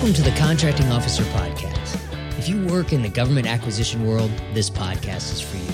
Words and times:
Welcome 0.00 0.24
to 0.24 0.30
the 0.30 0.38
Contracting 0.38 0.90
Officer 0.90 1.22
Podcast. 1.24 2.38
If 2.38 2.48
you 2.48 2.64
work 2.68 2.94
in 2.94 3.02
the 3.02 3.08
government 3.10 3.46
acquisition 3.46 4.06
world, 4.06 4.30
this 4.54 4.70
podcast 4.70 5.30
is 5.30 5.42
for 5.42 5.58
you. 5.58 5.70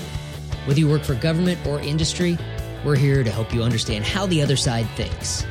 Whether 0.65 0.81
you 0.81 0.89
work 0.89 1.03
for 1.03 1.15
government 1.15 1.65
or 1.65 1.79
industry, 1.79 2.37
we're 2.83 2.97
here 2.97 3.23
to 3.23 3.31
help 3.31 3.53
you 3.53 3.63
understand 3.63 4.03
how 4.03 4.25
the 4.25 4.41
other 4.41 4.57
side 4.57 4.85
thinks. 4.97 5.45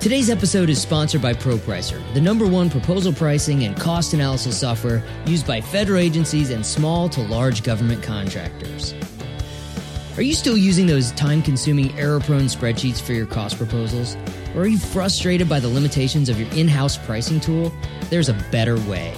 Today's 0.00 0.30
episode 0.30 0.70
is 0.70 0.80
sponsored 0.80 1.20
by 1.20 1.34
ProPricer, 1.34 2.02
the 2.14 2.22
number 2.22 2.46
one 2.46 2.70
proposal 2.70 3.12
pricing 3.12 3.64
and 3.64 3.76
cost 3.76 4.14
analysis 4.14 4.58
software 4.58 5.04
used 5.26 5.46
by 5.46 5.60
federal 5.60 5.98
agencies 5.98 6.48
and 6.48 6.64
small 6.64 7.10
to 7.10 7.20
large 7.20 7.62
government 7.62 8.02
contractors. 8.02 8.94
Are 10.16 10.22
you 10.22 10.32
still 10.32 10.56
using 10.56 10.86
those 10.86 11.12
time 11.12 11.42
consuming, 11.42 11.96
error 11.98 12.18
prone 12.18 12.44
spreadsheets 12.44 12.98
for 12.98 13.12
your 13.12 13.26
cost 13.26 13.58
proposals? 13.58 14.16
Or 14.58 14.62
are 14.62 14.66
you 14.66 14.76
frustrated 14.76 15.48
by 15.48 15.60
the 15.60 15.68
limitations 15.68 16.28
of 16.28 16.40
your 16.40 16.50
in 16.50 16.66
house 16.66 16.98
pricing 16.98 17.38
tool? 17.38 17.72
There's 18.10 18.28
a 18.28 18.34
better 18.50 18.74
way. 18.90 19.14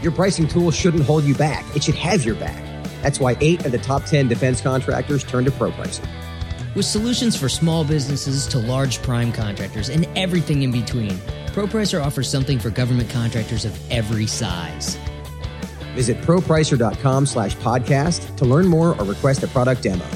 Your 0.00 0.10
pricing 0.10 0.48
tool 0.48 0.70
shouldn't 0.70 1.04
hold 1.04 1.24
you 1.24 1.34
back, 1.34 1.66
it 1.76 1.84
should 1.84 1.96
have 1.96 2.24
your 2.24 2.34
back. 2.36 2.64
That's 3.02 3.20
why 3.20 3.36
eight 3.42 3.66
of 3.66 3.72
the 3.72 3.78
top 3.78 4.04
10 4.04 4.28
defense 4.28 4.62
contractors 4.62 5.22
turn 5.22 5.44
to 5.44 5.50
ProPricer. 5.50 6.08
With 6.74 6.86
solutions 6.86 7.36
for 7.36 7.50
small 7.50 7.84
businesses 7.84 8.46
to 8.46 8.58
large 8.58 9.02
prime 9.02 9.32
contractors 9.32 9.90
and 9.90 10.08
everything 10.16 10.62
in 10.62 10.72
between, 10.72 11.18
ProPricer 11.48 12.02
offers 12.02 12.30
something 12.30 12.58
for 12.58 12.70
government 12.70 13.10
contractors 13.10 13.66
of 13.66 13.78
every 13.92 14.26
size. 14.26 14.98
Visit 15.94 16.22
propricer.com 16.22 17.26
slash 17.26 17.54
podcast 17.56 18.34
to 18.36 18.46
learn 18.46 18.66
more 18.66 18.98
or 18.98 19.04
request 19.04 19.42
a 19.42 19.48
product 19.48 19.82
demo. 19.82 20.06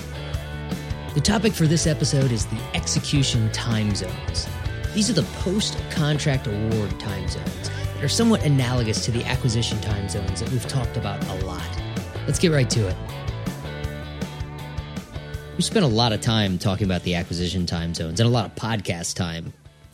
The 1.12 1.20
topic 1.20 1.54
for 1.54 1.66
this 1.66 1.88
episode 1.88 2.30
is 2.30 2.46
the 2.46 2.60
execution 2.72 3.50
time 3.50 3.96
zones. 3.96 4.46
These 4.94 5.10
are 5.10 5.12
the 5.12 5.24
post 5.40 5.76
contract 5.90 6.46
award 6.46 7.00
time 7.00 7.26
zones 7.26 7.68
that 7.68 8.04
are 8.04 8.08
somewhat 8.08 8.44
analogous 8.44 9.04
to 9.06 9.10
the 9.10 9.24
acquisition 9.24 9.80
time 9.80 10.08
zones 10.08 10.38
that 10.38 10.48
we've 10.52 10.68
talked 10.68 10.96
about 10.96 11.20
a 11.26 11.44
lot. 11.44 11.68
Let's 12.28 12.38
get 12.38 12.52
right 12.52 12.70
to 12.70 12.86
it. 12.86 12.96
We 15.56 15.64
spent 15.64 15.84
a 15.84 15.88
lot 15.88 16.12
of 16.12 16.20
time 16.20 16.58
talking 16.58 16.84
about 16.84 17.02
the 17.02 17.16
acquisition 17.16 17.66
time 17.66 17.92
zones 17.92 18.20
and 18.20 18.28
a 18.28 18.32
lot 18.32 18.46
of 18.46 18.54
podcast 18.54 19.16
time 19.16 19.52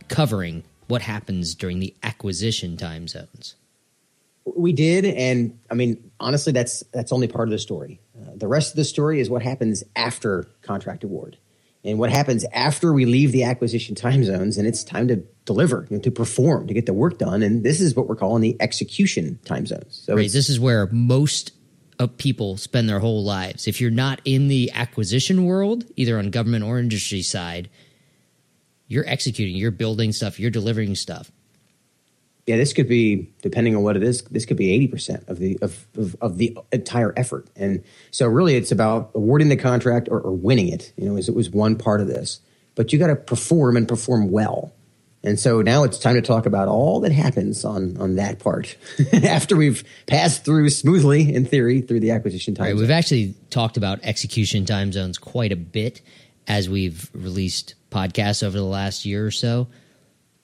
covering 0.09 0.65
what 0.89 1.01
happens 1.01 1.55
during 1.55 1.81
the 1.81 1.95
acquisition 2.03 2.77
time 2.77 3.09
zones. 3.09 3.55
We 4.55 4.75
did, 4.75 5.07
and 5.07 5.59
I 5.71 5.75
mean, 5.75 6.11
honestly, 6.21 6.53
that's 6.53 6.81
that's 6.93 7.11
only 7.11 7.27
part 7.27 7.49
of 7.49 7.53
the 7.53 7.59
story. 7.59 8.01
The 8.39 8.49
rest 8.49 8.73
of 8.73 8.77
the 8.77 8.85
story 8.85 9.21
is 9.21 9.31
what 9.31 9.43
happens 9.43 9.83
after 9.95 10.47
contract 10.63 11.05
award, 11.05 11.39
and 11.85 11.99
what 11.99 12.11
happens 12.11 12.45
after 12.53 12.93
we 12.93 13.07
leave 13.07 13.33
the 13.33 13.45
acquisition 13.45 13.95
time 13.95 14.25
zones, 14.25 14.59
and 14.59 14.67
it's 14.67 14.85
time 14.85 15.09
to 15.09 15.17
deliver, 15.45 15.87
you 15.89 15.97
know, 15.97 16.03
to 16.03 16.11
perform, 16.11 16.67
to 16.67 16.75
get 16.75 16.87
the 16.87 16.93
work 16.93 17.19
done, 17.19 17.43
and 17.43 17.65
this 17.65 17.81
is 17.81 17.97
what 17.97 18.09
we're 18.09 18.17
calling 18.17 18.43
the 18.43 18.57
execution 18.61 19.39
time 19.45 19.67
zones. 19.67 20.03
So 20.05 20.15
right, 20.15 20.31
this 20.31 20.49
is 20.49 20.61
where 20.61 20.87
most 20.89 21.53
of 21.99 22.19
people 22.19 22.57
spend 22.57 22.89
their 22.89 22.99
whole 22.99 23.25
lives. 23.25 23.67
If 23.67 23.81
you're 23.81 23.91
not 23.91 24.21
in 24.25 24.49
the 24.49 24.71
acquisition 24.75 25.47
world, 25.47 25.87
either 25.97 26.19
on 26.19 26.31
government 26.31 26.65
or 26.65 26.79
industry 26.79 27.23
side, 27.23 27.71
you're 28.87 29.09
executing, 29.09 29.57
you're 29.57 29.71
building 29.71 30.13
stuff, 30.13 30.39
you're 30.39 30.51
delivering 30.51 30.95
stuff. 30.95 31.31
Yeah, 32.47 32.57
this 32.57 32.73
could 32.73 32.89
be 32.89 33.33
depending 33.43 33.75
on 33.75 33.83
what 33.83 33.97
it 33.97 34.05
is. 34.05 34.23
This 34.23 34.47
could 34.47 34.57
be 34.57 34.71
eighty 34.71 34.87
percent 34.87 35.25
of 35.29 35.39
the 35.39 35.59
of, 35.61 35.87
of, 35.97 36.17
of 36.21 36.39
the 36.39 36.57
entire 36.73 37.13
effort, 37.17 37.49
and 37.57 37.83
so 38.13 38.27
really, 38.27 38.55
it's 38.55 38.71
about 38.71 39.11
awarding 39.15 39.49
the 39.49 39.57
contract 39.57 40.09
or, 40.09 40.21
or 40.21 40.33
winning 40.33 40.69
it. 40.69 40.93
You 40.97 41.07
know, 41.07 41.17
as 41.17 41.29
it 41.29 41.35
was 41.35 41.51
one 41.51 41.77
part 41.77 42.01
of 42.01 42.07
this, 42.07 42.41
but 42.77 42.93
you 42.93 43.01
got 43.01 43.09
to 43.09 43.17
perform 43.17 43.77
and 43.77 43.89
perform 43.89 44.31
well. 44.31 44.73
And 45.25 45.41
so 45.41 45.61
now 45.61 45.83
it's 45.83 45.99
time 45.99 46.15
to 46.15 46.23
talk 46.23 46.47
about 46.47 46.69
all 46.69 47.01
that 47.01 47.11
happens 47.11 47.65
on 47.65 47.97
on 47.97 48.15
that 48.15 48.39
part 48.39 48.77
after 49.13 49.57
we've 49.57 49.83
passed 50.07 50.45
through 50.45 50.71
smoothly, 50.71 51.35
in 51.35 51.45
theory, 51.45 51.81
through 51.81 51.99
the 51.99 52.13
acquisition 52.13 52.55
time. 52.55 52.67
Right, 52.67 52.77
we've 52.77 52.93
actually 52.93 53.35
talked 53.51 53.77
about 53.77 53.99
execution 54.05 54.67
time 54.67 54.93
zones 54.93 55.19
quite 55.19 55.51
a 55.51 55.57
bit 55.57 56.01
as 56.47 56.69
we've 56.69 57.11
released 57.13 57.75
podcasts 57.91 58.45
over 58.45 58.57
the 58.57 58.65
last 58.65 59.05
year 59.05 59.27
or 59.27 59.33
so, 59.33 59.67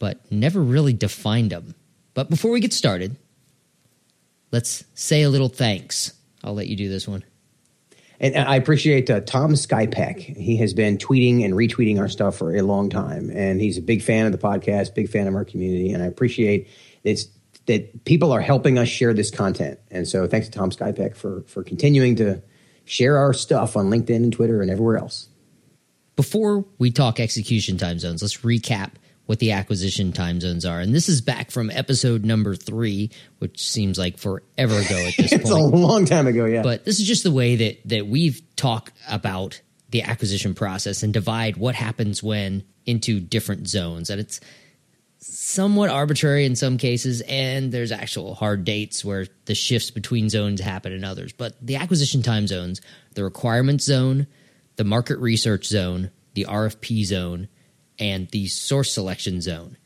but 0.00 0.20
never 0.32 0.60
really 0.60 0.92
defined 0.92 1.50
them. 1.50 1.76
But 2.14 2.28
before 2.30 2.50
we 2.50 2.60
get 2.60 2.72
started, 2.72 3.16
let's 4.50 4.84
say 4.94 5.22
a 5.22 5.30
little 5.30 5.48
thanks. 5.48 6.12
I'll 6.44 6.54
let 6.54 6.68
you 6.68 6.76
do 6.76 6.88
this 6.88 7.08
one. 7.08 7.24
And 8.20 8.36
I 8.36 8.54
appreciate 8.54 9.10
uh, 9.10 9.20
Tom 9.20 9.54
Skypeck. 9.54 10.20
He 10.36 10.56
has 10.58 10.72
been 10.72 10.96
tweeting 10.96 11.44
and 11.44 11.54
retweeting 11.54 11.98
our 11.98 12.08
stuff 12.08 12.36
for 12.36 12.54
a 12.56 12.62
long 12.62 12.88
time, 12.88 13.30
and 13.34 13.60
he's 13.60 13.78
a 13.78 13.82
big 13.82 14.00
fan 14.00 14.26
of 14.26 14.32
the 14.32 14.38
podcast, 14.38 14.94
big 14.94 15.08
fan 15.08 15.26
of 15.26 15.34
our 15.34 15.44
community, 15.44 15.92
and 15.92 16.04
I 16.04 16.06
appreciate 16.06 16.68
it's 17.02 17.26
that 17.66 18.04
people 18.04 18.30
are 18.30 18.40
helping 18.40 18.78
us 18.78 18.88
share 18.88 19.12
this 19.12 19.30
content. 19.30 19.80
And 19.90 20.06
so, 20.06 20.28
thanks 20.28 20.48
to 20.48 20.56
Tom 20.56 20.70
Skypeck 20.70 21.16
for 21.16 21.42
for 21.48 21.64
continuing 21.64 22.14
to 22.16 22.40
share 22.84 23.16
our 23.16 23.32
stuff 23.32 23.76
on 23.76 23.90
LinkedIn 23.90 24.16
and 24.16 24.32
Twitter 24.32 24.62
and 24.62 24.70
everywhere 24.70 24.98
else. 24.98 25.28
Before 26.14 26.64
we 26.78 26.92
talk 26.92 27.18
execution 27.18 27.76
time 27.76 27.98
zones, 27.98 28.22
let's 28.22 28.38
recap 28.38 28.92
what 29.26 29.38
the 29.38 29.52
acquisition 29.52 30.12
time 30.12 30.40
zones 30.40 30.64
are. 30.64 30.80
And 30.80 30.94
this 30.94 31.08
is 31.08 31.20
back 31.20 31.50
from 31.50 31.70
episode 31.70 32.24
number 32.24 32.54
three, 32.54 33.10
which 33.38 33.62
seems 33.62 33.98
like 33.98 34.18
forever 34.18 34.74
ago 34.74 34.96
at 34.96 35.16
this 35.16 35.32
it's 35.32 35.32
point. 35.32 35.42
It's 35.42 35.50
a 35.50 35.56
long 35.58 36.04
time 36.04 36.26
ago, 36.26 36.44
yeah. 36.44 36.62
But 36.62 36.84
this 36.84 37.00
is 37.00 37.06
just 37.06 37.22
the 37.22 37.30
way 37.30 37.56
that 37.56 37.88
that 37.88 38.06
we've 38.06 38.42
talked 38.56 38.92
about 39.08 39.60
the 39.90 40.02
acquisition 40.02 40.54
process 40.54 41.02
and 41.02 41.12
divide 41.12 41.56
what 41.56 41.74
happens 41.74 42.22
when 42.22 42.64
into 42.86 43.20
different 43.20 43.68
zones. 43.68 44.10
And 44.10 44.20
it's 44.20 44.40
somewhat 45.18 45.90
arbitrary 45.90 46.44
in 46.44 46.56
some 46.56 46.78
cases, 46.78 47.20
and 47.22 47.70
there's 47.70 47.92
actual 47.92 48.34
hard 48.34 48.64
dates 48.64 49.04
where 49.04 49.26
the 49.44 49.54
shifts 49.54 49.90
between 49.90 50.28
zones 50.28 50.60
happen 50.60 50.92
in 50.92 51.04
others. 51.04 51.32
But 51.32 51.54
the 51.64 51.76
acquisition 51.76 52.22
time 52.22 52.46
zones, 52.46 52.80
the 53.14 53.22
requirement 53.22 53.82
zone, 53.82 54.26
the 54.76 54.84
market 54.84 55.18
research 55.18 55.66
zone, 55.66 56.10
the 56.34 56.46
RFP 56.48 57.04
zone, 57.04 57.48
and 57.98 58.28
the 58.28 58.46
source 58.46 58.92
selection 58.92 59.40
zone. 59.40 59.76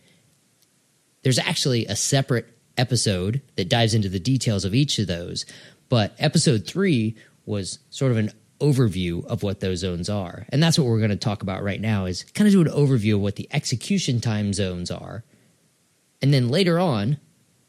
There's 1.22 1.38
actually 1.38 1.86
a 1.86 1.96
separate 1.96 2.46
episode 2.76 3.40
that 3.56 3.68
dives 3.68 3.94
into 3.94 4.08
the 4.08 4.20
details 4.20 4.64
of 4.64 4.74
each 4.74 4.98
of 4.98 5.06
those, 5.06 5.46
but 5.88 6.14
episode 6.18 6.66
three 6.66 7.16
was 7.44 7.78
sort 7.90 8.12
of 8.12 8.18
an 8.18 8.32
overview 8.60 9.24
of 9.26 9.42
what 9.42 9.60
those 9.60 9.80
zones 9.80 10.08
are. 10.08 10.46
And 10.50 10.62
that's 10.62 10.78
what 10.78 10.86
we're 10.86 10.98
going 10.98 11.10
to 11.10 11.16
talk 11.16 11.42
about 11.42 11.62
right 11.62 11.80
now 11.80 12.06
is 12.06 12.22
kind 12.22 12.46
of 12.46 12.52
do 12.52 12.60
an 12.60 12.68
overview 12.68 13.14
of 13.14 13.20
what 13.20 13.36
the 13.36 13.48
execution 13.52 14.20
time 14.20 14.52
zones 14.52 14.90
are. 14.90 15.24
And 16.22 16.32
then 16.32 16.48
later 16.48 16.78
on, 16.78 17.18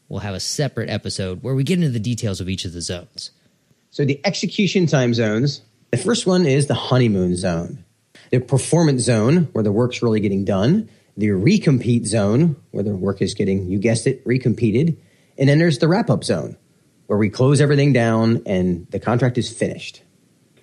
we'll 0.08 0.20
have 0.20 0.34
a 0.34 0.40
separate 0.40 0.88
episode 0.88 1.42
where 1.42 1.54
we 1.54 1.64
get 1.64 1.78
into 1.78 1.90
the 1.90 1.98
details 1.98 2.40
of 2.40 2.48
each 2.48 2.64
of 2.64 2.72
the 2.72 2.80
zones. 2.80 3.30
So 3.90 4.04
the 4.04 4.20
execution 4.24 4.86
time 4.86 5.14
zones, 5.14 5.62
the 5.90 5.96
first 5.96 6.26
one 6.26 6.46
is 6.46 6.66
the 6.66 6.74
honeymoon 6.74 7.36
zone 7.36 7.84
the 8.30 8.40
performance 8.40 9.02
zone 9.02 9.48
where 9.52 9.64
the 9.64 9.72
work's 9.72 10.02
really 10.02 10.20
getting 10.20 10.44
done, 10.44 10.88
the 11.16 11.28
recompete 11.28 12.06
zone 12.06 12.56
where 12.70 12.84
the 12.84 12.96
work 12.96 13.20
is 13.20 13.34
getting, 13.34 13.68
you 13.68 13.78
guessed 13.78 14.06
it, 14.06 14.24
recompeted, 14.24 14.96
and 15.36 15.48
then 15.48 15.58
there's 15.58 15.78
the 15.78 15.88
wrap 15.88 16.10
up 16.10 16.24
zone 16.24 16.56
where 17.06 17.18
we 17.18 17.30
close 17.30 17.60
everything 17.60 17.92
down 17.92 18.42
and 18.46 18.86
the 18.90 19.00
contract 19.00 19.38
is 19.38 19.50
finished. 19.50 20.02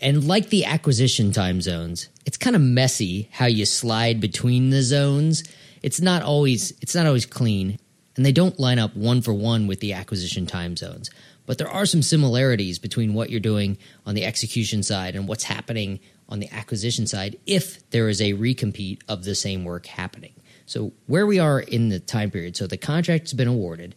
And 0.02 0.28
like 0.28 0.50
the 0.50 0.66
acquisition 0.66 1.32
time 1.32 1.62
zones, 1.62 2.10
it's 2.26 2.38
kind 2.38 2.56
of 2.56 2.62
messy 2.62 3.30
how 3.32 3.46
you 3.46 3.66
slide 3.66 4.20
between 4.20 4.70
the 4.70 4.82
zones. 4.82 5.44
It's 5.82 6.02
not 6.02 6.22
always 6.22 6.74
it's 6.82 6.96
not 6.96 7.06
always 7.06 7.26
clean, 7.26 7.80
and 8.16 8.26
they 8.26 8.32
don't 8.32 8.60
line 8.60 8.80
up 8.80 8.96
one 8.96 9.22
for 9.22 9.34
one 9.34 9.68
with 9.68 9.80
the 9.80 9.94
acquisition 9.94 10.46
time 10.46 10.76
zones. 10.76 11.10
But 11.46 11.58
there 11.58 11.70
are 11.70 11.86
some 11.86 12.02
similarities 12.02 12.80
between 12.80 13.14
what 13.14 13.30
you're 13.30 13.40
doing 13.40 13.78
on 14.06 14.16
the 14.16 14.26
execution 14.26 14.84
side 14.84 15.16
and 15.16 15.28
what's 15.28 15.44
happening 15.44 16.00
on 16.28 16.40
the 16.40 16.52
acquisition 16.52 17.08
side 17.08 17.38
if 17.46 17.88
there 17.92 18.10
is 18.10 18.22
a 18.22 18.34
recompete 18.34 19.02
of 19.08 19.24
the 19.24 19.36
same 19.36 19.64
work 19.64 19.86
happening. 19.86 20.34
So, 20.66 20.94
where 21.06 21.28
we 21.28 21.38
are 21.38 21.60
in 21.60 21.90
the 21.90 22.00
time 22.00 22.32
period, 22.32 22.58
so 22.58 22.66
the 22.66 22.78
contract's 22.78 23.34
been 23.34 23.48
awarded, 23.48 23.94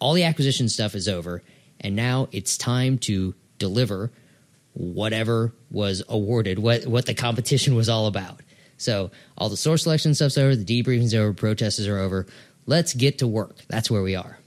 all 0.00 0.12
the 0.12 0.24
acquisition 0.24 0.68
stuff 0.68 0.94
is 0.94 1.08
over, 1.08 1.42
and 1.80 1.94
now 1.94 2.28
it's 2.32 2.58
time 2.58 2.98
to 2.98 3.34
deliver 3.58 4.10
whatever 4.72 5.52
was 5.70 6.02
awarded, 6.08 6.58
what, 6.58 6.86
what 6.86 7.06
the 7.06 7.14
competition 7.14 7.74
was 7.74 7.88
all 7.88 8.06
about. 8.06 8.40
So, 8.76 9.12
all 9.38 9.48
the 9.48 9.56
source 9.56 9.84
selection 9.84 10.14
stuff's 10.14 10.38
over, 10.38 10.56
the 10.56 10.64
debriefing's 10.64 11.14
over, 11.14 11.32
protests 11.32 11.86
are 11.86 11.98
over. 11.98 12.26
Let's 12.66 12.92
get 12.92 13.18
to 13.18 13.28
work. 13.28 13.56
That's 13.68 13.90
where 13.90 14.02
we 14.02 14.16
are. 14.16 14.39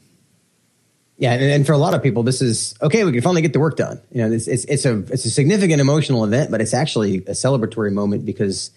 Yeah, 1.24 1.36
and, 1.36 1.44
and, 1.44 1.66
for 1.66 1.72
a 1.72 1.78
lot 1.78 1.94
of 1.94 2.04
people, 2.04 2.24
this 2.24 2.42
is 2.42 2.76
okay. 2.82 3.06
We 3.06 3.14
can 3.14 3.22
finally 3.22 3.42
get 3.42 3.54
the 3.54 3.60
work 3.62 3.78
done. 3.78 4.02
You 4.12 4.24
know, 4.24 4.34
it's, 4.34 4.46
it's, 4.46 4.66
it's 4.66 4.84
a 4.84 5.00
it's 5.04 5.24
a 5.24 5.30
significant 5.30 5.80
emotional 5.80 6.26
event, 6.26 6.52
but 6.52 6.60
it's 6.60 6.74
actually 6.74 7.20
a 7.20 7.32
celebratory 7.32 7.94
moment 7.94 8.26
because 8.26 8.72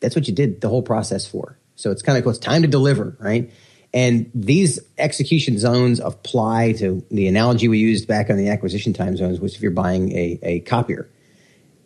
that's 0.00 0.16
what 0.16 0.26
you 0.26 0.34
did 0.34 0.62
the 0.62 0.68
whole 0.68 0.82
process 0.82 1.28
for. 1.28 1.56
So 1.76 1.92
it's 1.92 2.02
kind 2.02 2.18
of 2.18 2.24
cool. 2.24 2.30
It's 2.30 2.40
time 2.40 2.62
to 2.62 2.68
deliver, 2.68 3.16
right? 3.20 3.52
And 3.94 4.28
these 4.34 4.80
execution 4.98 5.60
zones 5.60 6.00
apply 6.00 6.72
to 6.78 7.04
the 7.12 7.28
analogy 7.28 7.68
we 7.68 7.78
used 7.78 8.08
back 8.08 8.30
on 8.30 8.36
the 8.36 8.48
acquisition 8.48 8.92
time 8.92 9.16
zones, 9.16 9.38
which 9.38 9.54
if 9.54 9.62
you're 9.62 9.70
buying 9.70 10.10
a, 10.10 10.40
a 10.42 10.60
copier, 10.62 11.08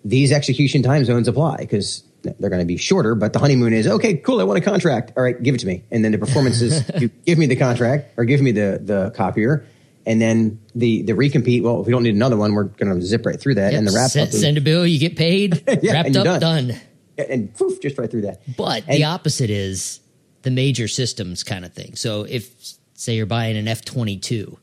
these 0.03 0.33
execution 0.33 0.83
time 0.83 1.05
zones 1.05 1.29
apply 1.29 1.59
because 1.59 2.05
they're 2.23 2.49
going 2.49 2.61
to 2.61 2.67
be 2.67 2.79
shorter, 2.79 3.15
but 3.15 3.35
the 3.35 3.39
honeymoon 3.39 3.75
is 3.75 3.87
okay, 3.87 4.15
cool. 4.15 4.41
I 4.41 4.45
want 4.45 4.59
a 4.59 4.63
contract. 4.63 5.13
All 5.19 5.23
right, 5.23 5.43
give 5.43 5.55
it 5.55 5.59
to 5.59 5.67
me. 5.67 5.85
And 5.91 6.03
then 6.03 6.13
the 6.13 6.19
performance 6.19 6.63
is 6.63 6.91
you 6.99 7.09
give 7.27 7.37
me 7.37 7.45
the 7.45 7.57
contract 7.57 8.15
or 8.17 8.25
give 8.25 8.41
me 8.41 8.53
the, 8.53 8.81
the 8.83 9.13
copier. 9.15 9.67
And 10.07 10.21
then 10.21 10.61
the, 10.75 11.03
the 11.03 11.13
recompete. 11.13 11.63
Well, 11.63 11.81
if 11.81 11.87
we 11.87 11.93
don't 11.93 12.03
need 12.03 12.15
another 12.15 12.37
one, 12.37 12.55
we're 12.55 12.65
going 12.65 12.95
to 12.99 13.05
zip 13.05 13.27
right 13.27 13.39
through 13.39 13.57
that. 13.57 13.73
Yep, 13.73 13.79
and 13.79 13.89
the 13.89 13.93
wrap 13.93 14.11
send, 14.11 14.29
up. 14.29 14.35
Send 14.35 14.59
a 14.59 14.61
bill, 14.61 14.87
you 14.87 14.99
get 14.99 15.17
paid, 15.17 15.63
Yeah, 15.83 15.93
wrapped 15.93 16.17
up, 16.17 16.25
done. 16.25 16.41
done. 16.41 16.81
and 17.19 17.55
poof, 17.55 17.81
just 17.83 17.99
right 17.99 18.11
through 18.11 18.23
that. 18.23 18.41
But 18.57 18.85
And- 18.89 18.97
the 18.97 19.05
opposite 19.05 19.51
is 19.51 20.01
the 20.43 20.51
major 20.51 20.89
systems 20.89 21.45
kind 21.45 21.65
of 21.67 21.73
thing. 21.75 21.97
So 21.97 22.23
if 22.25 22.51
say 22.95 23.15
you're 23.17 23.27
buying 23.27 23.57
an 23.59 23.69
F 23.69 23.85
twenty 23.85 24.17
two, 24.17 24.59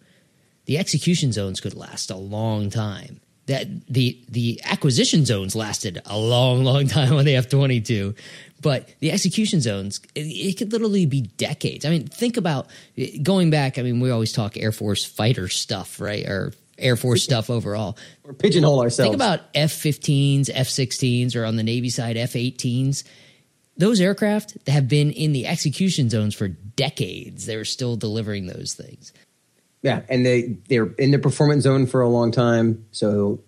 the 0.65 0.77
execution 0.79 1.31
zones 1.31 1.59
could 1.59 1.75
last 1.75 2.09
a 2.09 2.15
long 2.17 2.69
time. 2.71 3.21
That 3.45 3.67
the 3.87 4.19
the 4.27 4.59
acquisition 4.65 5.23
zones 5.23 5.55
lasted 5.55 6.01
a 6.05 6.17
long, 6.17 6.63
long 6.63 6.87
time 6.87 7.13
on 7.13 7.25
the 7.25 7.35
F 7.35 7.47
twenty 7.47 7.79
two, 7.79 8.15
but 8.61 8.89
the 8.99 9.11
execution 9.11 9.61
zones 9.61 9.99
it, 10.15 10.21
it 10.21 10.57
could 10.57 10.71
literally 10.71 11.05
be 11.05 11.21
decades. 11.21 11.85
I 11.85 11.89
mean, 11.89 12.07
think 12.07 12.37
about 12.37 12.67
going 13.21 13.49
back. 13.49 13.77
I 13.77 13.81
mean, 13.81 13.99
we 13.99 14.09
always 14.09 14.31
talk 14.31 14.57
Air 14.57 14.71
Force 14.71 15.05
fighter 15.05 15.47
stuff, 15.47 15.99
right, 15.99 16.25
or 16.25 16.53
Air 16.77 16.95
Force 16.95 17.23
stuff 17.23 17.49
overall. 17.49 17.97
We're 18.23 18.33
pigeonhole 18.33 18.81
ourselves. 18.81 19.07
Think 19.07 19.15
about 19.15 19.41
F 19.53 19.71
15s, 19.71 20.49
F 20.53 20.67
16s, 20.67 21.35
or 21.35 21.45
on 21.45 21.55
the 21.55 21.63
Navy 21.63 21.89
side, 21.89 22.17
F 22.17 22.33
18s. 22.33 23.03
Those 23.77 24.01
aircraft 24.01 24.65
that 24.65 24.71
have 24.71 24.87
been 24.87 25.11
in 25.11 25.33
the 25.33 25.45
execution 25.45 26.09
zones 26.09 26.33
for 26.33 26.47
decades. 26.47 27.45
They're 27.45 27.65
still 27.65 27.95
delivering 27.95 28.47
those 28.47 28.73
things. 28.73 29.13
Yeah, 29.83 30.01
and 30.09 30.25
they 30.25 30.57
they're 30.67 30.91
in 30.97 31.11
the 31.11 31.19
performance 31.19 31.63
zone 31.63 31.85
for 31.85 32.01
a 32.01 32.09
long 32.09 32.31
time. 32.31 32.85
So 32.91 33.39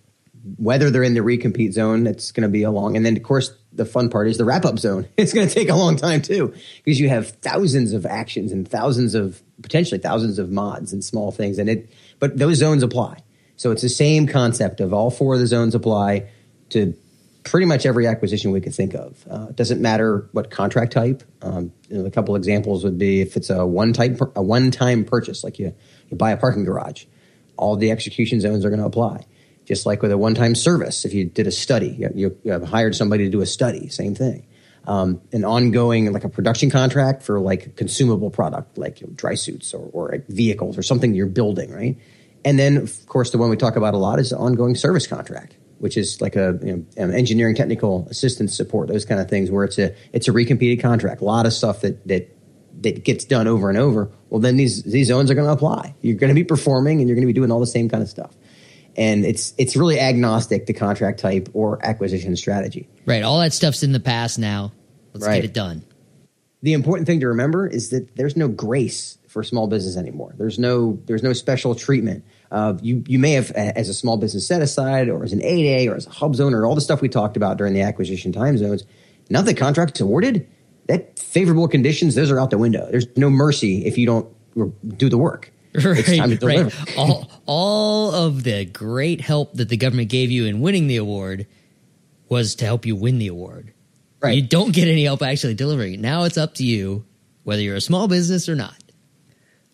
whether 0.58 0.90
they're 0.90 1.04
in 1.04 1.14
the 1.14 1.22
recompete 1.22 1.74
zone, 1.74 2.08
it's 2.08 2.32
going 2.32 2.44
to 2.44 2.50
be 2.50 2.64
a 2.64 2.72
long. 2.72 2.96
And 2.96 3.06
then 3.06 3.16
of 3.18 3.24
course 3.24 3.56
the 3.72 3.86
fun 3.86 4.10
part 4.10 4.28
is 4.28 4.38
the 4.38 4.46
wrap 4.46 4.66
up 4.66 4.80
zone. 4.80 5.08
It's 5.18 5.34
going 5.34 5.48
to 5.48 5.54
take 5.54 5.70
a 5.70 5.76
long 5.76 5.96
time 5.96 6.22
too 6.22 6.54
because 6.84 7.00
you 7.00 7.10
have 7.10 7.30
thousands 7.30 7.94
of 7.94 8.06
actions 8.06 8.52
and 8.52 8.68
thousands 8.68 9.16
of 9.16 9.42
potentially 9.62 10.00
thousands 10.00 10.40
of 10.40 10.52
mods 10.52 10.94
and 10.94 11.04
small 11.04 11.32
things. 11.32 11.60
And 11.60 11.70
it, 11.70 11.90
but 12.20 12.38
those 12.38 12.58
zones 12.58 12.84
apply. 12.84 13.20
So 13.58 13.72
it's 13.72 13.82
the 13.82 13.90
same 13.90 14.28
concept 14.28 14.80
of 14.80 14.94
all 14.94 15.12
four 15.12 15.34
of 15.34 15.40
the 15.40 15.48
zones 15.48 15.76
apply 15.76 16.30
to 16.70 16.96
pretty 17.44 17.66
much 17.66 17.86
every 17.86 18.08
acquisition 18.08 18.52
we 18.52 18.62
could 18.62 18.74
think 18.74 18.94
of. 18.94 19.26
Uh, 19.30 19.48
it 19.50 19.56
doesn't 19.56 19.82
matter 19.82 20.30
what 20.32 20.52
contract 20.52 20.94
type. 20.94 21.24
Um, 21.42 21.74
you 21.90 21.98
know, 21.98 22.06
a 22.06 22.12
couple 22.12 22.36
examples 22.36 22.84
would 22.84 22.98
be 22.98 23.22
if 23.22 23.36
it's 23.36 23.50
a 23.50 23.66
one 23.66 23.94
type 23.94 24.20
a 24.36 24.42
one 24.42 24.72
time 24.72 25.04
purchase, 25.04 25.44
like 25.44 25.60
you 25.60 25.74
you 26.10 26.18
buy 26.18 26.32
a 26.32 26.38
parking 26.38 26.64
garage, 26.64 27.06
all 27.58 27.76
the 27.76 27.92
execution 27.92 28.40
zones 28.40 28.66
are 28.66 28.70
going 28.70 28.80
to 28.80 28.86
apply. 28.86 29.26
Just 29.70 29.86
like 29.86 30.02
with 30.02 30.12
a 30.12 30.18
one 30.18 30.36
time 30.36 30.56
service, 30.56 31.06
if 31.06 31.14
you 31.14 31.26
did 31.26 31.48
a 31.48 31.52
study, 31.52 32.10
you, 32.16 32.36
you, 32.44 32.60
hired 32.66 32.96
somebody 32.96 33.24
to 33.24 33.30
do 33.30 33.40
a 33.40 33.46
study, 33.46 33.88
same 33.88 34.16
thing. 34.16 34.48
Um, 34.86 35.22
an 35.32 35.46
ongoing 35.46 36.12
like 36.12 36.24
a 36.24 36.30
production 36.30 36.72
contract 36.72 37.22
for 37.22 37.40
like 37.40 37.76
consumable 37.76 38.32
product 38.32 38.78
like 38.78 39.00
you 39.00 39.08
know, 39.08 39.14
dry 39.14 39.36
suits 39.36 39.74
or, 39.74 39.88
or 39.94 40.10
like 40.10 40.28
vehicles 40.28 40.78
or 40.78 40.82
something 40.82 41.14
you're 41.14 41.28
building, 41.28 41.72
right? 41.72 41.96
And 42.44 42.58
then 42.58 42.78
of 42.78 43.06
course 43.06 43.30
the 43.30 43.38
one 43.38 43.50
we 43.52 43.58
talk 43.58 43.76
about 43.76 43.94
a 43.94 43.98
lot 43.98 44.20
is 44.20 44.32
the 44.32 44.38
ongoing 44.38 44.74
service 44.76 45.06
contract 45.06 45.56
which 45.78 45.96
is 45.96 46.20
like 46.20 46.36
a 46.36 46.60
you 46.62 46.86
know, 46.98 47.10
engineering 47.14 47.56
technical 47.56 48.06
assistance 48.10 48.56
support, 48.56 48.90
those 48.90 49.06
kind 49.06 49.22
of 49.22 49.30
things, 49.30 49.50
where 49.50 49.64
it's 49.64 49.78
a 49.78 49.96
it's 50.12 50.28
a 50.28 50.32
recompeted 50.32 50.82
contract. 50.82 51.22
A 51.22 51.26
lot 51.26 51.46
of 51.46 51.54
stuff 51.54 51.82
that 51.82 52.06
that 52.08 52.36
that 52.82 53.04
gets 53.04 53.26
done 53.26 53.48
over 53.48 53.70
and 53.70 53.78
over. 53.78 54.12
Well, 54.30 54.40
then 54.40 54.58
these 54.58 54.84
these 54.84 55.08
zones 55.08 55.32
are 55.32 55.36
going 55.36 55.48
to 55.48 55.54
apply. 55.54 55.96
You're 56.02 56.18
going 56.18 56.30
to 56.30 56.36
be 56.36 56.44
performing, 56.44 57.00
and 57.00 57.08
you're 57.08 57.16
going 57.16 57.28
to 57.28 57.34
be 57.34 57.38
doing 57.38 57.52
all 57.52 57.60
the 57.60 57.68
same 57.68 57.90
kind 57.90 58.04
of 58.04 58.10
stuff. 58.10 58.36
And 58.96 59.26
it's 59.26 59.54
it's 59.58 59.76
really 59.76 60.00
agnostic 60.00 60.66
to 60.68 60.74
contract 60.74 61.20
type 61.20 61.50
or 61.54 61.84
acquisition 61.86 62.36
strategy. 62.36 62.88
Right. 63.06 63.24
All 63.24 63.40
that 63.40 63.54
stuff's 63.54 63.84
in 63.84 63.92
the 63.92 64.00
past 64.00 64.40
now. 64.40 64.72
Let's 65.14 65.26
Right. 65.26 65.36
get 65.42 65.46
it 65.46 65.54
done. 65.54 65.84
the 66.62 66.74
important 66.74 67.08
thing 67.08 67.22
to 67.22 67.28
remember 67.28 67.66
is 67.68 67.90
that 67.90 68.16
there's 68.18 68.36
no 68.36 68.48
grace 68.50 69.18
for 69.30 69.44
small 69.44 69.68
business 69.68 69.96
anymore. 69.96 70.34
There's 70.38 70.60
no 70.60 71.00
there's 71.06 71.24
no 71.24 71.32
special 71.34 71.74
treatment. 71.76 72.24
Uh, 72.52 72.74
you 72.82 73.04
you 73.08 73.18
may 73.20 73.32
have 73.34 73.52
as 73.52 73.88
a 73.90 73.94
small 73.94 74.18
business 74.18 74.46
set 74.46 74.62
aside 74.62 75.08
or 75.08 75.24
as 75.24 75.32
an 75.32 75.40
8A 75.42 75.88
or 75.90 75.96
as 75.96 76.06
a 76.08 76.10
HUBZone 76.10 76.52
or 76.54 76.66
all 76.66 76.76
the 76.76 76.82
stuff 76.82 77.00
we 77.02 77.08
talked 77.10 77.38
about 77.38 77.58
during 77.58 77.74
the 77.74 77.82
acquisition 77.82 78.32
time 78.34 78.58
zones. 78.58 78.84
Now 79.30 79.42
that 79.42 79.54
the 79.54 79.60
contract's 79.60 80.02
awarded, 80.02 80.48
that 80.88 81.18
favorable 81.18 81.68
conditions 81.68 82.16
those 82.16 82.30
are 82.32 82.40
out 82.40 82.50
the 82.50 82.58
window. 82.58 82.88
There's 82.92 83.08
no 83.16 83.30
mercy 83.30 83.86
if 83.86 83.98
you 83.98 84.06
don't 84.08 84.28
do 84.98 85.08
the 85.10 85.18
work. 85.18 85.54
It's 85.74 86.18
time 86.18 86.30
to 86.32 86.36
deliver. 86.38 86.64
right. 86.70 86.98
All, 86.98 87.30
all 87.46 88.12
of 88.14 88.44
the 88.44 88.66
great 88.66 89.22
help 89.22 89.54
that 89.56 89.70
the 89.70 89.78
government 89.78 90.10
gave 90.10 90.32
you 90.32 90.46
in 90.46 90.62
winning 90.62 90.88
the 90.88 90.98
award 90.98 91.48
was 92.28 92.56
to 92.56 92.66
help 92.66 92.86
you 92.86 92.96
win 92.96 93.20
the 93.20 93.28
award. 93.28 93.74
Right. 94.22 94.36
You 94.36 94.42
don't 94.42 94.74
get 94.74 94.88
any 94.88 95.04
help 95.06 95.22
actually 95.22 95.54
delivering 95.54 95.94
it. 95.94 96.00
Now 96.00 96.24
it's 96.24 96.38
up 96.38 96.56
to 96.56 96.64
you 96.66 97.06
whether 97.44 97.62
you're 97.62 97.76
a 97.76 97.82
small 97.82 98.08
business 98.08 98.50
or 98.50 98.56
not. 98.56 98.76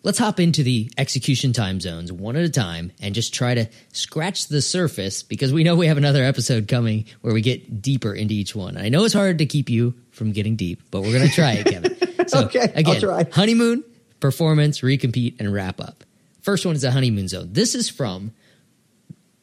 Let's 0.02 0.18
hop 0.18 0.38
into 0.38 0.62
the 0.62 0.88
execution 0.96 1.52
time 1.52 1.80
zones 1.80 2.12
one 2.12 2.36
at 2.36 2.44
a 2.44 2.48
time 2.48 2.92
and 3.00 3.12
just 3.12 3.34
try 3.34 3.54
to 3.54 3.68
scratch 3.92 4.46
the 4.46 4.62
surface 4.62 5.24
because 5.24 5.52
we 5.52 5.64
know 5.64 5.74
we 5.74 5.88
have 5.88 5.96
another 5.98 6.22
episode 6.22 6.68
coming 6.68 7.06
where 7.22 7.34
we 7.34 7.40
get 7.40 7.82
deeper 7.82 8.14
into 8.14 8.32
each 8.34 8.54
one. 8.54 8.76
I 8.76 8.88
know 8.88 9.04
it's 9.04 9.14
hard 9.14 9.38
to 9.38 9.46
keep 9.46 9.68
you 9.68 9.94
from 10.12 10.30
getting 10.30 10.54
deep, 10.54 10.80
but 10.92 11.00
we're 11.02 11.12
going 11.12 11.28
to 11.28 11.34
try 11.34 11.52
it, 11.54 11.66
Kevin. 11.66 11.96
So 12.28 12.44
Okay, 12.46 12.58
I'll 12.60 12.78
again, 12.80 13.00
try. 13.00 13.24
honeymoon, 13.30 13.84
performance, 14.26 14.80
recompete, 14.80 15.38
and 15.38 15.52
wrap 15.52 15.80
up. 15.80 16.02
First 16.42 16.66
one 16.66 16.74
is 16.74 16.82
a 16.82 16.90
honeymoon 16.90 17.28
zone. 17.28 17.50
This 17.52 17.76
is 17.76 17.88
from 17.88 18.32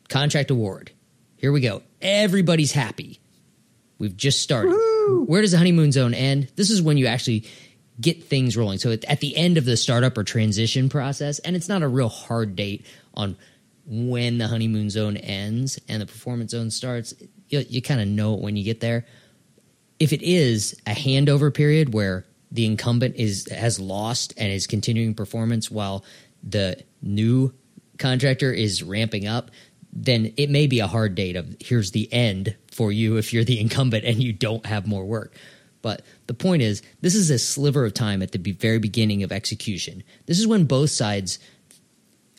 contract 0.09 0.51
award. 0.51 0.91
Here 1.37 1.53
we 1.53 1.61
go. 1.61 1.83
Everybody's 2.01 2.73
happy. 2.73 3.21
We've 3.97 4.15
just 4.15 4.41
started. 4.41 4.75
Where 5.25 5.41
does 5.41 5.51
the 5.51 5.57
honeymoon 5.57 5.93
zone 5.93 6.13
end? 6.13 6.51
This 6.57 6.69
is 6.69 6.81
when 6.81 6.97
you 6.97 7.05
actually 7.05 7.45
get 8.01 8.25
things 8.25 8.57
rolling. 8.57 8.77
So 8.77 8.91
at 8.91 9.05
at 9.05 9.21
the 9.21 9.37
end 9.37 9.57
of 9.57 9.63
the 9.63 9.77
startup 9.77 10.17
or 10.17 10.25
transition 10.25 10.89
process, 10.89 11.39
and 11.39 11.55
it's 11.55 11.69
not 11.69 11.81
a 11.81 11.87
real 11.87 12.09
hard 12.09 12.57
date 12.57 12.85
on 13.13 13.37
when 13.85 14.37
the 14.37 14.47
honeymoon 14.47 14.89
zone 14.89 15.15
ends 15.15 15.79
and 15.87 16.01
the 16.01 16.05
performance 16.05 16.51
zone 16.51 16.71
starts. 16.71 17.13
You, 17.47 17.63
you 17.69 17.81
kind 17.81 18.01
of 18.01 18.07
know 18.07 18.33
it 18.33 18.41
when 18.41 18.57
you 18.57 18.65
get 18.65 18.81
there. 18.81 19.05
If 19.99 20.11
it 20.11 20.21
is 20.21 20.77
a 20.85 20.91
handover 20.91 21.53
period 21.53 21.93
where 21.93 22.25
the 22.53 22.65
incumbent 22.65 23.15
is 23.17 23.47
has 23.51 23.79
lost 23.79 24.33
and 24.37 24.51
is 24.51 24.67
continuing 24.67 25.15
performance 25.15 25.69
while 25.69 26.05
the 26.43 26.81
new 27.01 27.53
contractor 27.97 28.53
is 28.53 28.83
ramping 28.83 29.27
up, 29.27 29.51
then 29.91 30.33
it 30.37 30.49
may 30.49 30.67
be 30.67 30.79
a 30.79 30.87
hard 30.87 31.15
date 31.15 31.35
of 31.35 31.55
here's 31.59 31.91
the 31.91 32.11
end 32.13 32.55
for 32.71 32.91
you 32.91 33.17
if 33.17 33.33
you're 33.33 33.43
the 33.43 33.59
incumbent 33.59 34.05
and 34.05 34.21
you 34.21 34.31
don't 34.31 34.65
have 34.65 34.87
more 34.87 35.03
work. 35.03 35.35
But 35.81 36.03
the 36.27 36.33
point 36.33 36.61
is, 36.61 36.81
this 37.01 37.13
is 37.13 37.29
a 37.29 37.37
sliver 37.37 37.85
of 37.85 37.93
time 37.93 38.21
at 38.21 38.31
the 38.31 38.51
very 38.53 38.79
beginning 38.79 39.23
of 39.23 39.31
execution. 39.31 40.03
This 40.27 40.39
is 40.39 40.47
when 40.47 40.63
both 40.63 40.91
sides, 40.91 41.39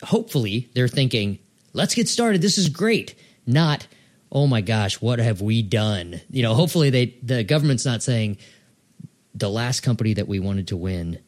hopefully, 0.02 0.70
they're 0.74 0.88
thinking, 0.88 1.38
let's 1.74 1.94
get 1.94 2.08
started. 2.08 2.40
This 2.40 2.56
is 2.56 2.70
great. 2.70 3.14
Not, 3.46 3.86
oh 4.32 4.46
my 4.46 4.62
gosh, 4.62 5.00
what 5.00 5.18
have 5.18 5.42
we 5.42 5.62
done? 5.62 6.22
You 6.30 6.42
know, 6.42 6.54
hopefully 6.54 6.88
they 6.88 7.18
the 7.22 7.44
government's 7.44 7.84
not 7.84 8.02
saying 8.02 8.38
the 9.34 9.50
last 9.50 9.80
company 9.80 10.14
that 10.14 10.28
we 10.28 10.40
wanted 10.40 10.68
to 10.68 10.76
win 10.76 11.18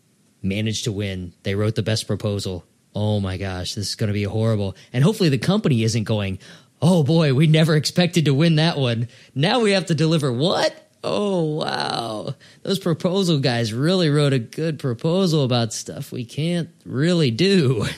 managed 0.42 0.84
to 0.84 0.92
win. 0.92 1.32
They 1.42 1.54
wrote 1.54 1.74
the 1.74 1.82
best 1.82 2.06
proposal. 2.06 2.64
Oh 2.94 3.20
my 3.20 3.36
gosh, 3.36 3.74
this 3.74 3.88
is 3.88 3.94
going 3.94 4.08
to 4.08 4.14
be 4.14 4.22
horrible. 4.22 4.76
And 4.92 5.04
hopefully 5.04 5.28
the 5.28 5.38
company 5.38 5.82
isn't 5.82 6.04
going, 6.04 6.38
oh 6.80 7.02
boy, 7.02 7.34
we 7.34 7.46
never 7.46 7.74
expected 7.76 8.24
to 8.26 8.34
win 8.34 8.56
that 8.56 8.78
one. 8.78 9.08
Now 9.34 9.60
we 9.60 9.72
have 9.72 9.86
to 9.86 9.94
deliver 9.94 10.32
what? 10.32 10.74
Oh 11.04 11.42
wow. 11.42 12.34
Those 12.62 12.78
proposal 12.78 13.38
guys 13.38 13.72
really 13.72 14.08
wrote 14.08 14.32
a 14.32 14.38
good 14.38 14.78
proposal 14.78 15.44
about 15.44 15.72
stuff 15.72 16.10
we 16.10 16.24
can't 16.24 16.70
really 16.84 17.30
do. 17.30 17.86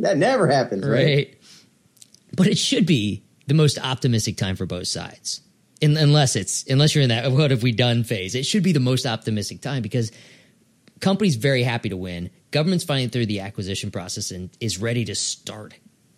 That 0.00 0.18
never 0.18 0.46
happens, 0.46 0.84
right? 0.84 1.04
right? 1.04 1.40
But 2.36 2.46
it 2.48 2.58
should 2.58 2.86
be 2.86 3.24
the 3.46 3.54
most 3.54 3.78
optimistic 3.78 4.36
time 4.36 4.56
for 4.56 4.66
both 4.66 4.86
sides. 4.86 5.40
In, 5.80 5.96
unless 5.96 6.36
it's 6.36 6.64
unless 6.68 6.94
you're 6.94 7.02
in 7.02 7.10
that 7.10 7.30
what 7.32 7.50
have 7.50 7.62
we 7.62 7.72
done 7.72 8.04
phase. 8.04 8.34
It 8.34 8.44
should 8.44 8.62
be 8.62 8.72
the 8.72 8.80
most 8.80 9.04
optimistic 9.04 9.60
time 9.60 9.82
because 9.82 10.10
companies 11.00 11.36
very 11.36 11.62
happy 11.62 11.90
to 11.90 11.96
win. 11.96 12.30
Government's 12.50 12.84
finally 12.84 13.08
through 13.08 13.26
the 13.26 13.40
acquisition 13.40 13.90
process 13.90 14.30
and 14.30 14.50
is 14.60 14.78
ready 14.78 15.04
to 15.04 15.14
start 15.14 15.74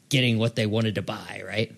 getting 0.08 0.38
what 0.38 0.56
they 0.56 0.66
wanted 0.66 0.94
to 0.94 1.02
buy, 1.02 1.42
right? 1.46 1.74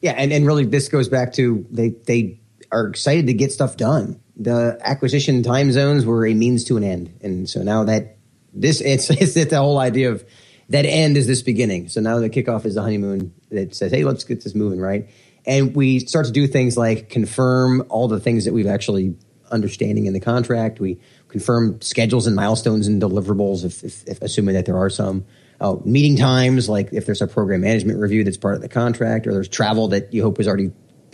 Yeah, 0.00 0.12
and, 0.12 0.32
and 0.32 0.46
really 0.46 0.64
this 0.64 0.88
goes 0.88 1.08
back 1.08 1.32
to 1.34 1.66
they 1.70 1.90
they 1.90 2.40
are 2.72 2.86
excited 2.86 3.26
to 3.26 3.32
get 3.32 3.52
stuff 3.52 3.76
done. 3.76 4.20
The 4.36 4.78
acquisition 4.82 5.42
time 5.42 5.72
zones 5.72 6.04
were 6.06 6.26
a 6.26 6.34
means 6.34 6.64
to 6.64 6.76
an 6.76 6.84
end. 6.84 7.18
And 7.22 7.48
so 7.48 7.62
now 7.62 7.84
that 7.84 8.16
this 8.52 8.80
it's 8.80 9.10
it's 9.10 9.34
the 9.34 9.56
whole 9.56 9.78
idea 9.78 10.10
of 10.10 10.24
that 10.68 10.86
end 10.86 11.16
is 11.16 11.26
this 11.26 11.42
beginning. 11.42 11.88
So 11.88 12.00
now 12.00 12.18
the 12.20 12.30
kickoff 12.30 12.64
is 12.64 12.76
the 12.76 12.82
honeymoon 12.82 13.34
that 13.50 13.74
says, 13.74 13.90
hey, 13.90 14.04
let's 14.04 14.24
get 14.24 14.44
this 14.44 14.54
moving, 14.54 14.80
right? 14.80 15.08
And 15.46 15.74
we 15.74 16.00
start 16.00 16.26
to 16.26 16.32
do 16.32 16.46
things 16.46 16.76
like 16.76 17.08
confirm 17.08 17.84
all 17.88 18.08
the 18.08 18.20
things 18.20 18.44
that 18.44 18.52
we've 18.52 18.66
actually 18.66 19.16
understanding 19.50 20.06
in 20.06 20.12
the 20.12 20.20
contract. 20.20 20.80
We 20.80 20.98
confirm 21.28 21.80
schedules 21.80 22.26
and 22.26 22.36
milestones 22.36 22.86
and 22.86 23.00
deliverables, 23.00 23.64
if, 23.64 23.82
if, 23.82 24.06
if 24.06 24.22
assuming 24.22 24.54
that 24.54 24.66
there 24.66 24.78
are 24.78 24.90
some. 24.90 25.24
Uh, 25.60 25.76
meeting 25.84 26.16
times, 26.16 26.70
like 26.70 26.88
if 26.90 27.04
there's 27.04 27.20
a 27.20 27.26
program 27.26 27.60
management 27.60 27.98
review 27.98 28.24
that's 28.24 28.38
part 28.38 28.54
of 28.54 28.62
the 28.62 28.68
contract, 28.68 29.26
or 29.26 29.34
there's 29.34 29.48
travel 29.48 29.88
that 29.88 30.14
you 30.14 30.22
hope 30.22 30.38
was 30.38 30.48
already 30.48 30.70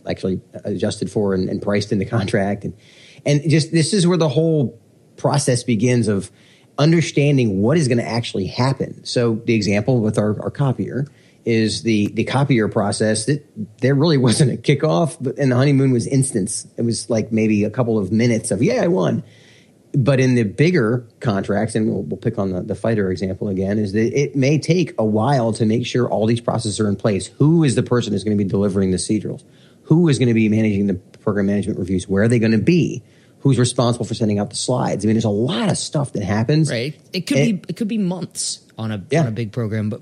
actually 0.08 0.40
adjusted 0.64 1.10
for 1.10 1.34
and, 1.34 1.48
and 1.48 1.60
priced 1.60 1.90
in 1.90 1.98
the 1.98 2.04
contract. 2.04 2.62
And, 2.62 2.72
and 3.24 3.50
just 3.50 3.72
this 3.72 3.92
is 3.92 4.06
where 4.06 4.16
the 4.16 4.28
whole 4.28 4.80
process 5.16 5.64
begins 5.64 6.06
of 6.06 6.30
understanding 6.78 7.60
what 7.60 7.76
is 7.76 7.88
going 7.88 7.98
to 7.98 8.06
actually 8.06 8.46
happen. 8.46 9.04
So 9.04 9.34
the 9.46 9.54
example 9.54 10.00
with 10.00 10.18
our, 10.18 10.40
our 10.40 10.50
copier 10.50 11.06
is 11.46 11.82
the 11.82 12.08
the 12.08 12.24
copier 12.24 12.68
process 12.68 13.26
that 13.26 13.46
there 13.80 13.94
really 13.94 14.18
wasn't 14.18 14.52
a 14.52 14.56
kickoff, 14.56 15.16
but 15.20 15.38
and 15.38 15.52
the 15.52 15.56
honeymoon 15.56 15.92
was 15.92 16.06
instance. 16.06 16.66
It 16.76 16.82
was 16.82 17.08
like 17.08 17.32
maybe 17.32 17.64
a 17.64 17.70
couple 17.70 17.98
of 17.98 18.12
minutes 18.12 18.50
of 18.50 18.62
yeah, 18.62 18.82
I 18.82 18.88
won. 18.88 19.22
But 19.92 20.20
in 20.20 20.34
the 20.34 20.42
bigger 20.42 21.08
contracts, 21.20 21.74
and 21.74 21.88
we'll, 21.88 22.02
we'll 22.02 22.18
pick 22.18 22.38
on 22.38 22.50
the, 22.50 22.60
the 22.60 22.74
fighter 22.74 23.10
example 23.10 23.48
again, 23.48 23.78
is 23.78 23.92
that 23.92 24.12
it 24.12 24.36
may 24.36 24.58
take 24.58 24.92
a 24.98 25.04
while 25.04 25.54
to 25.54 25.64
make 25.64 25.86
sure 25.86 26.06
all 26.06 26.26
these 26.26 26.40
processes 26.40 26.78
are 26.80 26.88
in 26.88 26.96
place. 26.96 27.28
Who 27.38 27.64
is 27.64 27.76
the 27.76 27.82
person 27.82 28.12
who's 28.12 28.22
going 28.22 28.36
to 28.36 28.44
be 28.44 28.48
delivering 28.48 28.90
the 28.90 28.98
CDRLs? 28.98 29.42
Who 29.84 30.08
is 30.08 30.18
going 30.18 30.28
to 30.28 30.34
be 30.34 30.50
managing 30.50 30.88
the 30.88 30.94
program 30.94 31.46
management 31.46 31.78
reviews? 31.78 32.06
Where 32.06 32.24
are 32.24 32.28
they 32.28 32.38
going 32.38 32.52
to 32.52 32.58
be? 32.58 33.02
Who's 33.40 33.58
responsible 33.58 34.04
for 34.04 34.12
sending 34.12 34.38
out 34.38 34.50
the 34.50 34.56
slides? 34.56 35.02
I 35.02 35.06
mean, 35.06 35.14
there's 35.14 35.24
a 35.24 35.30
lot 35.30 35.70
of 35.70 35.78
stuff 35.78 36.12
that 36.12 36.24
happens. 36.24 36.70
Right. 36.70 36.98
It 37.14 37.22
could 37.22 37.38
and, 37.38 37.62
be 37.62 37.68
it 37.70 37.76
could 37.76 37.88
be 37.88 37.96
months 37.96 38.66
on 38.76 38.90
a 38.90 39.02
yeah. 39.10 39.20
on 39.20 39.28
a 39.28 39.30
big 39.30 39.52
program, 39.52 39.88
but 39.88 40.00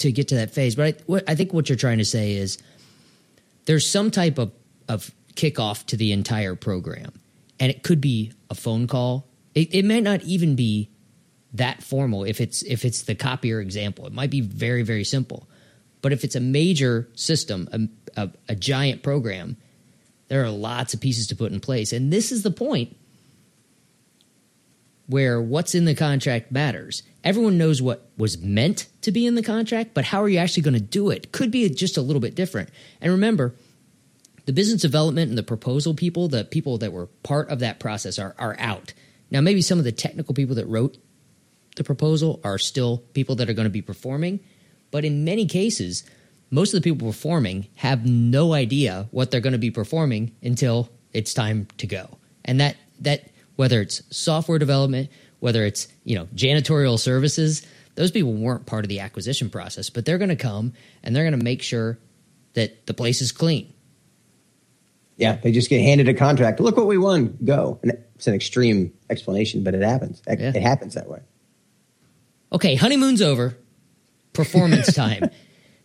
to 0.00 0.12
get 0.12 0.28
to 0.28 0.36
that 0.36 0.50
phase. 0.50 0.74
But 0.74 0.86
I, 0.86 1.02
what, 1.06 1.24
I 1.28 1.34
think 1.34 1.52
what 1.52 1.68
you're 1.68 1.78
trying 1.78 1.98
to 1.98 2.04
say 2.04 2.32
is 2.32 2.58
there's 3.66 3.88
some 3.88 4.10
type 4.10 4.38
of 4.38 4.52
of 4.88 5.10
kickoff 5.34 5.86
to 5.86 5.96
the 5.96 6.12
entire 6.12 6.54
program, 6.54 7.12
and 7.58 7.70
it 7.70 7.82
could 7.82 8.00
be 8.00 8.32
a 8.50 8.54
phone 8.54 8.86
call. 8.86 9.26
It, 9.54 9.74
it 9.74 9.84
may 9.84 10.00
not 10.00 10.22
even 10.22 10.56
be 10.56 10.90
that 11.54 11.82
formal 11.82 12.24
if 12.24 12.40
it's 12.40 12.62
if 12.62 12.84
it's 12.84 13.02
the 13.02 13.14
copier 13.14 13.60
example. 13.60 14.06
It 14.06 14.12
might 14.12 14.30
be 14.30 14.40
very 14.40 14.82
very 14.82 15.04
simple, 15.04 15.48
but 16.02 16.12
if 16.12 16.24
it's 16.24 16.34
a 16.34 16.40
major 16.40 17.08
system, 17.14 17.68
a, 17.72 18.22
a, 18.22 18.30
a 18.50 18.54
giant 18.54 19.02
program, 19.02 19.56
there 20.28 20.44
are 20.44 20.50
lots 20.50 20.94
of 20.94 21.00
pieces 21.00 21.28
to 21.28 21.36
put 21.36 21.52
in 21.52 21.60
place, 21.60 21.92
and 21.92 22.12
this 22.12 22.32
is 22.32 22.42
the 22.42 22.50
point 22.50 22.96
where 25.10 25.40
what's 25.42 25.74
in 25.74 25.84
the 25.84 25.94
contract 25.94 26.52
matters. 26.52 27.02
Everyone 27.24 27.58
knows 27.58 27.82
what 27.82 28.08
was 28.16 28.38
meant 28.38 28.86
to 29.02 29.10
be 29.10 29.26
in 29.26 29.34
the 29.34 29.42
contract, 29.42 29.92
but 29.92 30.04
how 30.04 30.22
are 30.22 30.28
you 30.28 30.38
actually 30.38 30.62
going 30.62 30.74
to 30.74 30.80
do 30.80 31.10
it? 31.10 31.32
Could 31.32 31.50
be 31.50 31.68
just 31.68 31.96
a 31.96 32.02
little 32.02 32.20
bit 32.20 32.36
different. 32.36 32.70
And 33.00 33.10
remember, 33.10 33.54
the 34.46 34.52
business 34.52 34.80
development 34.80 35.28
and 35.28 35.36
the 35.36 35.42
proposal 35.42 35.94
people, 35.94 36.28
the 36.28 36.44
people 36.44 36.78
that 36.78 36.92
were 36.92 37.06
part 37.24 37.50
of 37.50 37.58
that 37.58 37.80
process, 37.80 38.18
are, 38.18 38.34
are 38.38 38.56
out. 38.58 38.94
Now, 39.30 39.40
maybe 39.40 39.62
some 39.62 39.78
of 39.78 39.84
the 39.84 39.92
technical 39.92 40.32
people 40.32 40.54
that 40.54 40.66
wrote 40.66 40.96
the 41.76 41.84
proposal 41.84 42.40
are 42.44 42.58
still 42.58 42.98
people 43.12 43.36
that 43.36 43.50
are 43.50 43.52
going 43.52 43.66
to 43.66 43.70
be 43.70 43.82
performing, 43.82 44.40
but 44.90 45.04
in 45.04 45.24
many 45.24 45.46
cases, 45.46 46.04
most 46.50 46.74
of 46.74 46.82
the 46.82 46.90
people 46.92 47.08
performing 47.08 47.68
have 47.76 48.06
no 48.06 48.54
idea 48.54 49.08
what 49.10 49.30
they're 49.30 49.40
going 49.40 49.52
to 49.52 49.58
be 49.58 49.70
performing 49.70 50.34
until 50.42 50.88
it's 51.12 51.34
time 51.34 51.66
to 51.78 51.86
go. 51.86 52.18
And 52.44 52.60
that 52.60 52.76
that 53.00 53.29
whether 53.60 53.82
it's 53.82 54.02
software 54.08 54.58
development, 54.58 55.10
whether 55.40 55.66
it's, 55.66 55.86
you 56.02 56.16
know, 56.16 56.24
janitorial 56.34 56.98
services, 56.98 57.60
those 57.94 58.10
people 58.10 58.32
weren't 58.32 58.64
part 58.64 58.86
of 58.86 58.88
the 58.88 59.00
acquisition 59.00 59.50
process, 59.50 59.90
but 59.90 60.06
they're 60.06 60.16
going 60.16 60.30
to 60.30 60.34
come 60.34 60.72
and 61.02 61.14
they're 61.14 61.24
going 61.24 61.38
to 61.38 61.44
make 61.44 61.60
sure 61.60 61.98
that 62.54 62.86
the 62.86 62.94
place 62.94 63.20
is 63.20 63.32
clean. 63.32 63.70
Yeah, 65.18 65.36
they 65.36 65.52
just 65.52 65.68
get 65.68 65.82
handed 65.82 66.08
a 66.08 66.14
contract. 66.14 66.58
Look 66.58 66.78
what 66.78 66.86
we 66.86 66.96
won. 66.96 67.36
Go. 67.44 67.78
And 67.82 68.02
it's 68.14 68.26
an 68.26 68.32
extreme 68.32 68.94
explanation, 69.10 69.62
but 69.62 69.74
it 69.74 69.82
happens. 69.82 70.22
It, 70.26 70.40
yeah. 70.40 70.52
it 70.54 70.62
happens 70.62 70.94
that 70.94 71.10
way. 71.10 71.20
Okay, 72.54 72.76
honeymoon's 72.76 73.20
over. 73.20 73.58
Performance 74.32 74.94
time. 74.94 75.28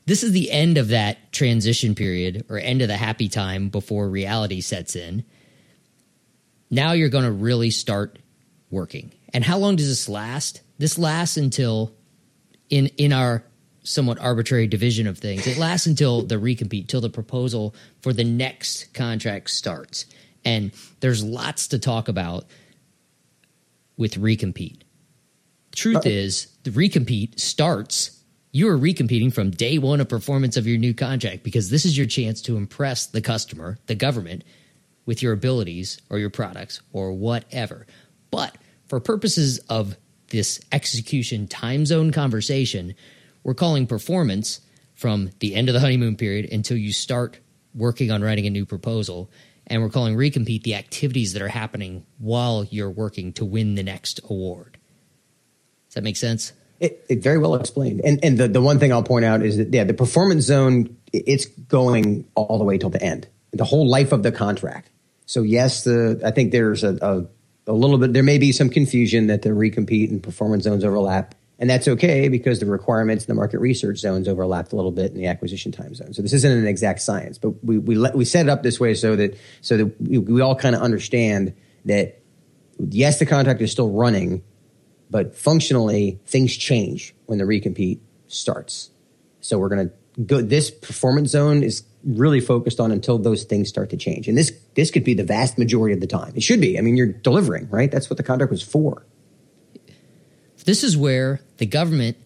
this 0.05 0.24
is 0.24 0.32
the 0.32 0.50
end 0.50 0.77
of 0.77 0.88
that 0.88 1.34
transition 1.34 1.94
period 1.94 2.46
or 2.48 2.58
end 2.58 2.82
of 2.82 2.88
the 2.88 2.96
happy 2.96 3.27
time 3.27 3.67
before 3.67 4.08
reality 4.08 4.62
sets 4.62 4.96
in 4.96 5.25
now 6.69 6.93
you're 6.93 7.10
going 7.10 7.25
to 7.25 7.31
really 7.31 7.72
start 7.72 8.19
working. 8.69 9.12
And 9.34 9.43
how 9.43 9.57
long 9.57 9.75
does 9.75 9.88
this 9.88 10.10
last? 10.10 10.62
This 10.77 10.98
lasts 10.98 11.38
until 11.38 11.93
in 12.69 12.88
in 12.98 13.13
our 13.13 13.43
somewhat 13.84 14.19
arbitrary 14.19 14.67
division 14.67 15.07
of 15.07 15.17
things. 15.17 15.48
It 15.48 15.57
lasts 15.57 15.88
until 15.88 16.24
the 16.24 16.36
recompete, 16.36 16.88
till 16.88 17.01
the 17.01 17.10
proposal 17.10 17.75
for 18.01 18.13
the 18.13 18.24
next 18.24 18.93
contract 18.93 19.50
starts. 19.51 20.05
And 20.43 20.72
there's 21.00 21.24
lots 21.24 21.67
to 21.69 21.79
talk 21.79 22.07
about 22.07 22.45
with 23.98 24.15
recompete. 24.15 24.81
Truth 25.75 25.98
uh, 25.98 26.10
is, 26.10 26.48
the 26.63 26.72
recompete 26.72 27.39
starts. 27.39 28.22
You 28.51 28.69
are 28.69 28.77
recompeting 28.77 29.34
from 29.34 29.51
day 29.51 29.77
one 29.77 30.01
of 30.01 30.10
performance 30.10 30.57
of 30.57 30.65
your 30.65 30.77
new 30.77 30.93
contract 30.93 31.43
because 31.43 31.69
this 31.69 31.86
is 31.86 31.98
your 31.98 32.07
chance 32.07 32.41
to 32.43 32.57
impress 32.57 33.05
the 33.07 33.22
customer, 33.22 33.77
the 33.86 33.95
government, 33.95 34.43
with 35.05 35.21
your 35.21 35.33
abilities 35.33 36.00
or 36.09 36.17
your 36.17 36.29
products 36.29 36.81
or 36.91 37.13
whatever. 37.13 37.85
But 38.31 38.57
for 38.88 39.00
purposes 39.00 39.59
of 39.69 39.97
this 40.29 40.59
execution 40.71 41.47
time 41.47 41.85
zone 41.85 42.12
conversation, 42.12 42.95
we're 43.43 43.53
calling 43.53 43.88
performance 43.88 44.62
from 44.95 45.29
the 45.39 45.55
end 45.55 45.69
of 45.69 45.74
the 45.74 45.79
honeymoon 45.79 46.15
period 46.15 46.51
until 46.51 46.77
you 46.77 46.91
start 46.91 47.39
working 47.74 48.12
on 48.12 48.21
writing 48.21 48.47
a 48.47 48.50
new 48.50 48.65
proposal. 48.65 49.29
And 49.67 49.81
we're 49.81 49.89
calling 49.89 50.15
recompete 50.15 50.63
the 50.63 50.75
activities 50.75 51.33
that 51.33 51.41
are 51.41 51.47
happening 51.47 52.05
while 52.17 52.65
you're 52.65 52.89
working 52.89 53.33
to 53.33 53.45
win 53.45 53.75
the 53.75 53.83
next 53.83 54.19
award. 54.29 54.77
Does 55.88 55.95
that 55.95 56.03
make 56.03 56.17
sense? 56.17 56.53
It, 56.79 57.05
it, 57.09 57.24
very 57.24 57.38
well 57.38 57.55
explained. 57.55 58.01
And 58.03 58.19
and 58.24 58.38
the, 58.38 58.47
the 58.50 58.62
one 58.62 58.79
thing 58.79 58.91
I'll 58.91 59.01
point 59.01 59.24
out 59.24 59.41
is 59.41 59.57
that 59.57 59.74
yeah, 59.74 59.85
the 59.85 59.93
performance 59.93 60.43
zone 60.43 60.97
it's 61.13 61.45
going 61.45 62.27
all 62.35 62.57
the 62.57 62.65
way 62.65 62.77
till 62.77 62.89
the 62.89 63.01
end, 63.01 63.27
the 63.51 63.63
whole 63.63 63.88
life 63.88 64.12
of 64.12 64.24
the 64.24 64.31
contract. 64.31 64.89
So 65.25 65.41
yes, 65.41 65.84
the 65.84 66.22
I 66.24 66.32
think 66.32 66.51
there's 66.51 66.84
a, 66.84 66.98
a, 67.01 67.72
a 67.72 67.74
little 67.74 67.98
bit. 67.98 68.13
There 68.13 68.24
may 68.24 68.38
be 68.38 68.51
some 68.51 68.70
confusion 68.70 69.27
that 69.27 69.41
the 69.41 69.50
recompete 69.50 70.10
and 70.10 70.22
performance 70.22 70.63
zones 70.63 70.84
overlap, 70.84 71.36
and 71.58 71.70
that's 71.70 71.88
okay 71.88 72.27
because 72.29 72.60
the 72.60 72.65
requirements 72.65 73.25
and 73.25 73.29
the 73.29 73.36
market 73.36 73.60
research 73.60 73.98
zones 73.98 74.27
overlapped 74.27 74.72
a 74.72 74.75
little 74.75 74.91
bit 74.91 75.12
in 75.12 75.17
the 75.17 75.27
acquisition 75.27 75.72
time 75.72 75.96
zone. 75.96 76.13
So 76.13 76.22
this 76.22 76.34
isn't 76.34 76.51
an 76.51 76.67
exact 76.67 77.01
science, 77.01 77.38
but 77.38 77.63
we 77.63 77.77
we 77.77 77.96
let, 77.96 78.15
we 78.15 78.25
set 78.25 78.46
it 78.46 78.50
up 78.50 78.62
this 78.62 78.79
way 78.79 78.94
so 78.94 79.15
that 79.15 79.38
so 79.62 79.77
that 79.77 80.01
we, 80.01 80.20
we 80.20 80.41
all 80.41 80.55
kind 80.55 80.75
of 80.75 80.82
understand 80.82 81.55
that 81.86 82.22
yes, 82.79 83.20
the 83.20 83.25
contract 83.25 83.62
is 83.62 83.72
still 83.72 83.89
running, 83.89 84.44
but 85.10 85.36
functionally 85.36 86.20
things 86.25 86.55
change 86.55 87.15
when 87.25 87.39
the 87.39 87.46
recompete 87.46 88.00
starts. 88.27 88.91
So 89.41 89.58
we're 89.58 89.70
going 89.70 89.89
to 89.89 90.22
go. 90.24 90.41
This 90.41 90.72
performance 90.72 91.29
zone 91.32 91.63
is 91.63 91.84
really 92.05 92.39
focused 92.39 92.79
on 92.79 92.91
until 92.91 93.17
those 93.17 93.43
things 93.43 93.67
start 93.67 93.89
to 93.89 93.97
change. 93.97 94.27
And 94.27 94.38
this 94.38 94.53
this 94.75 94.91
could 94.91 95.03
be 95.03 95.13
the 95.13 95.24
vast 95.24 95.57
majority 95.57 95.93
of 95.93 96.01
the 96.01 96.07
time. 96.07 96.33
It 96.35 96.43
should 96.43 96.62
be. 96.62 96.77
I 96.77 96.81
mean, 96.81 96.95
you're 96.95 97.12
delivering, 97.12 97.69
right? 97.69 97.91
That's 97.91 98.09
what 98.09 98.17
the 98.17 98.24
contract 98.24 98.51
was 98.51 98.62
for. 98.62 99.05
This 100.65 100.83
is 100.83 100.97
where 100.97 101.41
the 101.57 101.65
government 101.67 102.17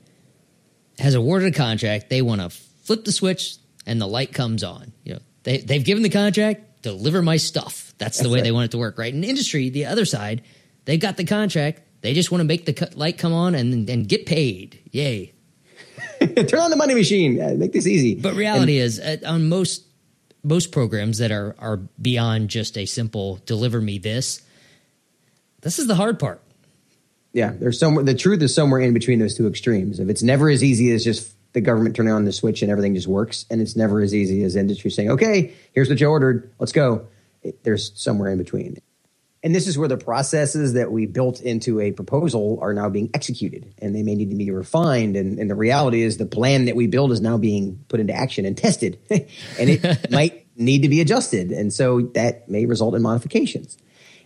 has 0.98 1.13
awarded 1.13 1.53
a 1.53 1.57
contract. 1.57 2.09
They 2.09 2.21
want 2.21 2.41
to 2.41 2.50
flip 2.50 3.03
the 3.05 3.12
switch 3.12 3.57
and 3.86 4.00
the 4.00 4.07
light 4.07 4.33
comes 4.33 4.63
on. 4.63 4.93
You 5.03 5.15
know, 5.15 5.19
they 5.43 5.57
they've 5.57 5.83
given 5.83 6.03
the 6.03 6.09
contract, 6.09 6.81
deliver 6.81 7.21
my 7.21 7.38
stuff. 7.38 7.93
That's, 7.98 8.17
That's 8.17 8.19
the 8.19 8.29
way 8.29 8.39
right. 8.39 8.43
they 8.43 8.51
want 8.51 8.65
it 8.65 8.71
to 8.71 8.77
work, 8.77 8.98
right? 8.98 9.13
In 9.13 9.24
industry, 9.24 9.69
the 9.69 9.86
other 9.86 10.05
side, 10.05 10.43
they've 10.86 11.00
got 11.00 11.17
the 11.17 11.25
contract. 11.25 11.81
They 12.01 12.13
just 12.13 12.31
want 12.31 12.39
to 12.39 12.45
make 12.45 12.65
the 12.65 12.89
light 12.95 13.17
come 13.17 13.33
on 13.33 13.55
and 13.55 13.89
and 13.89 14.07
get 14.07 14.25
paid. 14.25 14.79
Yay. 14.91 15.33
Turn 16.48 16.60
on 16.60 16.70
the 16.70 16.76
money 16.76 16.96
machine. 16.96 17.38
make 17.58 17.72
this 17.72 17.88
easy. 17.88 18.16
But 18.16 18.36
reality 18.36 18.80
and, 18.80 18.86
is, 18.86 19.00
uh, 19.00 19.18
on 19.26 19.50
most 19.50 19.86
most 20.44 20.72
programs 20.72 21.18
that 21.20 21.32
are 21.32 21.56
are 21.60 21.78
beyond 22.02 22.50
just 22.50 22.78
a 22.78 22.86
simple 22.86 23.40
deliver 23.46 23.82
me 23.82 23.98
this, 23.98 24.42
this 25.62 25.80
is 25.80 25.88
the 25.88 25.96
hard 25.96 26.20
part. 26.20 26.42
Yeah, 27.34 27.52
there's 27.52 27.80
somewhere. 27.80 28.04
The 28.04 28.16
truth 28.16 28.42
is 28.42 28.54
somewhere 28.54 28.82
in 28.82 28.94
between 28.94 29.20
those 29.20 29.36
two 29.36 29.48
extremes. 29.48 30.00
If 30.00 30.10
it's 30.10 30.24
never 30.24 30.50
as 30.50 30.64
easy 30.64 30.92
as 30.92 31.04
just 31.04 31.34
the 31.54 31.62
government 31.62 31.96
turning 31.96 32.14
on 32.14 32.26
the 32.26 32.32
switch 32.32 32.62
and 32.62 32.72
everything 32.72 32.96
just 32.96 33.08
works, 33.08 33.46
and 33.50 33.62
it's 33.62 33.76
never 33.76 34.02
as 34.02 34.14
easy 34.14 34.44
as 34.44 34.56
industry 34.56 34.90
saying, 34.92 35.12
"Okay, 35.12 35.54
here's 35.74 35.90
what 35.90 36.00
you 36.00 36.08
ordered. 36.08 36.52
Let's 36.60 36.72
go." 36.72 37.08
It, 37.44 37.64
there's 37.64 37.92
somewhere 38.02 38.32
in 38.32 38.38
between. 38.38 38.78
And 39.41 39.55
this 39.55 39.67
is 39.67 39.77
where 39.77 39.88
the 39.88 39.98
processes 39.98 40.74
that 40.74 40.91
we 40.91 41.05
built 41.05 41.39
into 41.39 41.79
a 41.79 41.91
proposal 41.91 42.60
are 42.62 42.74
now 42.74 42.89
being 42.89 43.10
executed 43.13 43.74
and 43.77 43.96
they 43.96 44.03
may 44.03 44.15
need 44.15 44.31
to 44.31 44.36
be 44.36 44.51
refined. 44.51 45.15
And, 45.15 45.39
and 45.39 45.50
the 45.50 45.55
reality 45.55 46.01
is 46.01 46.17
the 46.17 46.25
plan 46.25 46.65
that 46.65 46.75
we 46.75 46.88
build 46.88 47.13
is 47.13 47.22
now 47.22 47.38
being 47.38 47.84
put 47.88 48.01
into 48.01 48.13
action 48.13 48.46
and 48.46 48.58
tested 48.58 49.00
and 49.10 49.69
it 49.69 50.12
might 50.12 50.46
need 50.58 50.81
to 50.81 50.89
be 50.89 51.00
adjusted. 51.00 51.51
And 51.51 51.72
so 51.72 52.01
that 52.15 52.50
may 52.50 52.65
result 52.65 52.96
in 52.96 53.01
modifications. 53.01 53.77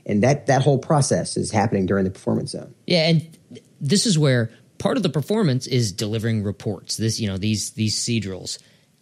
And 0.05 0.23
that, 0.23 0.47
that 0.47 0.63
whole 0.63 0.79
process 0.79 1.37
is 1.37 1.51
happening 1.51 1.85
during 1.85 2.05
the 2.05 2.11
performance 2.11 2.51
zone. 2.51 2.73
Yeah. 2.87 3.07
And 3.07 3.37
this 3.79 4.07
is 4.07 4.17
where 4.17 4.49
part 4.79 4.97
of 4.97 5.03
the 5.03 5.09
performance 5.09 5.67
is 5.67 5.91
delivering 5.91 6.43
reports. 6.43 6.97
This, 6.97 7.19
you 7.19 7.27
know, 7.27 7.37
these, 7.37 7.71
these 7.71 7.95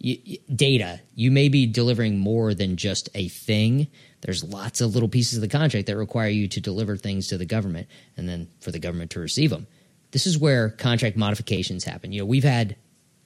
Data. 0.02 1.00
You 1.14 1.30
may 1.30 1.48
be 1.48 1.66
delivering 1.66 2.18
more 2.18 2.54
than 2.54 2.76
just 2.76 3.08
a 3.14 3.28
thing. 3.28 3.86
There's 4.22 4.42
lots 4.42 4.80
of 4.80 4.94
little 4.94 5.08
pieces 5.08 5.38
of 5.38 5.42
the 5.42 5.48
contract 5.48 5.86
that 5.86 5.96
require 5.96 6.28
you 6.28 6.48
to 6.48 6.60
deliver 6.60 6.96
things 6.96 7.28
to 7.28 7.38
the 7.38 7.44
government 7.44 7.88
and 8.16 8.28
then 8.28 8.48
for 8.60 8.72
the 8.72 8.78
government 8.80 9.12
to 9.12 9.20
receive 9.20 9.50
them. 9.50 9.66
This 10.10 10.26
is 10.26 10.36
where 10.36 10.70
contract 10.70 11.16
modifications 11.16 11.84
happen. 11.84 12.12
You 12.12 12.20
know, 12.20 12.26
we've 12.26 12.44
had 12.44 12.76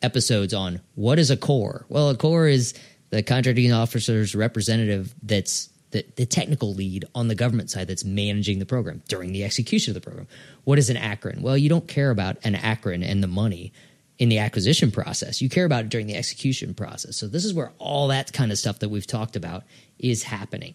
episodes 0.02 0.52
on 0.52 0.80
what 0.94 1.18
is 1.18 1.30
a 1.30 1.36
COR. 1.36 1.86
Well, 1.88 2.10
a 2.10 2.16
COR 2.16 2.46
is 2.46 2.74
the 3.10 3.22
contracting 3.22 3.72
officer's 3.72 4.34
representative 4.34 5.14
that's 5.22 5.70
the, 5.92 6.04
the 6.16 6.26
technical 6.26 6.74
lead 6.74 7.06
on 7.14 7.28
the 7.28 7.34
government 7.34 7.70
side 7.70 7.88
that's 7.88 8.04
managing 8.04 8.58
the 8.58 8.66
program 8.66 9.02
during 9.08 9.32
the 9.32 9.44
execution 9.44 9.92
of 9.92 9.94
the 9.94 10.00
program. 10.00 10.26
What 10.64 10.78
is 10.78 10.90
an 10.90 10.96
ACRN? 10.96 11.40
Well, 11.40 11.56
you 11.56 11.68
don't 11.68 11.88
care 11.88 12.10
about 12.10 12.36
an 12.44 12.54
ACRN 12.54 13.08
and 13.08 13.22
the 13.22 13.28
money 13.28 13.72
in 14.18 14.28
the 14.28 14.38
acquisition 14.38 14.90
process. 14.90 15.42
You 15.42 15.48
care 15.48 15.64
about 15.64 15.84
it 15.84 15.88
during 15.90 16.06
the 16.06 16.16
execution 16.16 16.74
process. 16.74 17.16
So 17.16 17.28
this 17.28 17.44
is 17.44 17.52
where 17.52 17.72
all 17.78 18.08
that 18.08 18.32
kind 18.32 18.50
of 18.50 18.58
stuff 18.58 18.78
that 18.78 18.88
we've 18.88 19.06
talked 19.06 19.36
about 19.36 19.64
is 19.98 20.22
happening. 20.22 20.74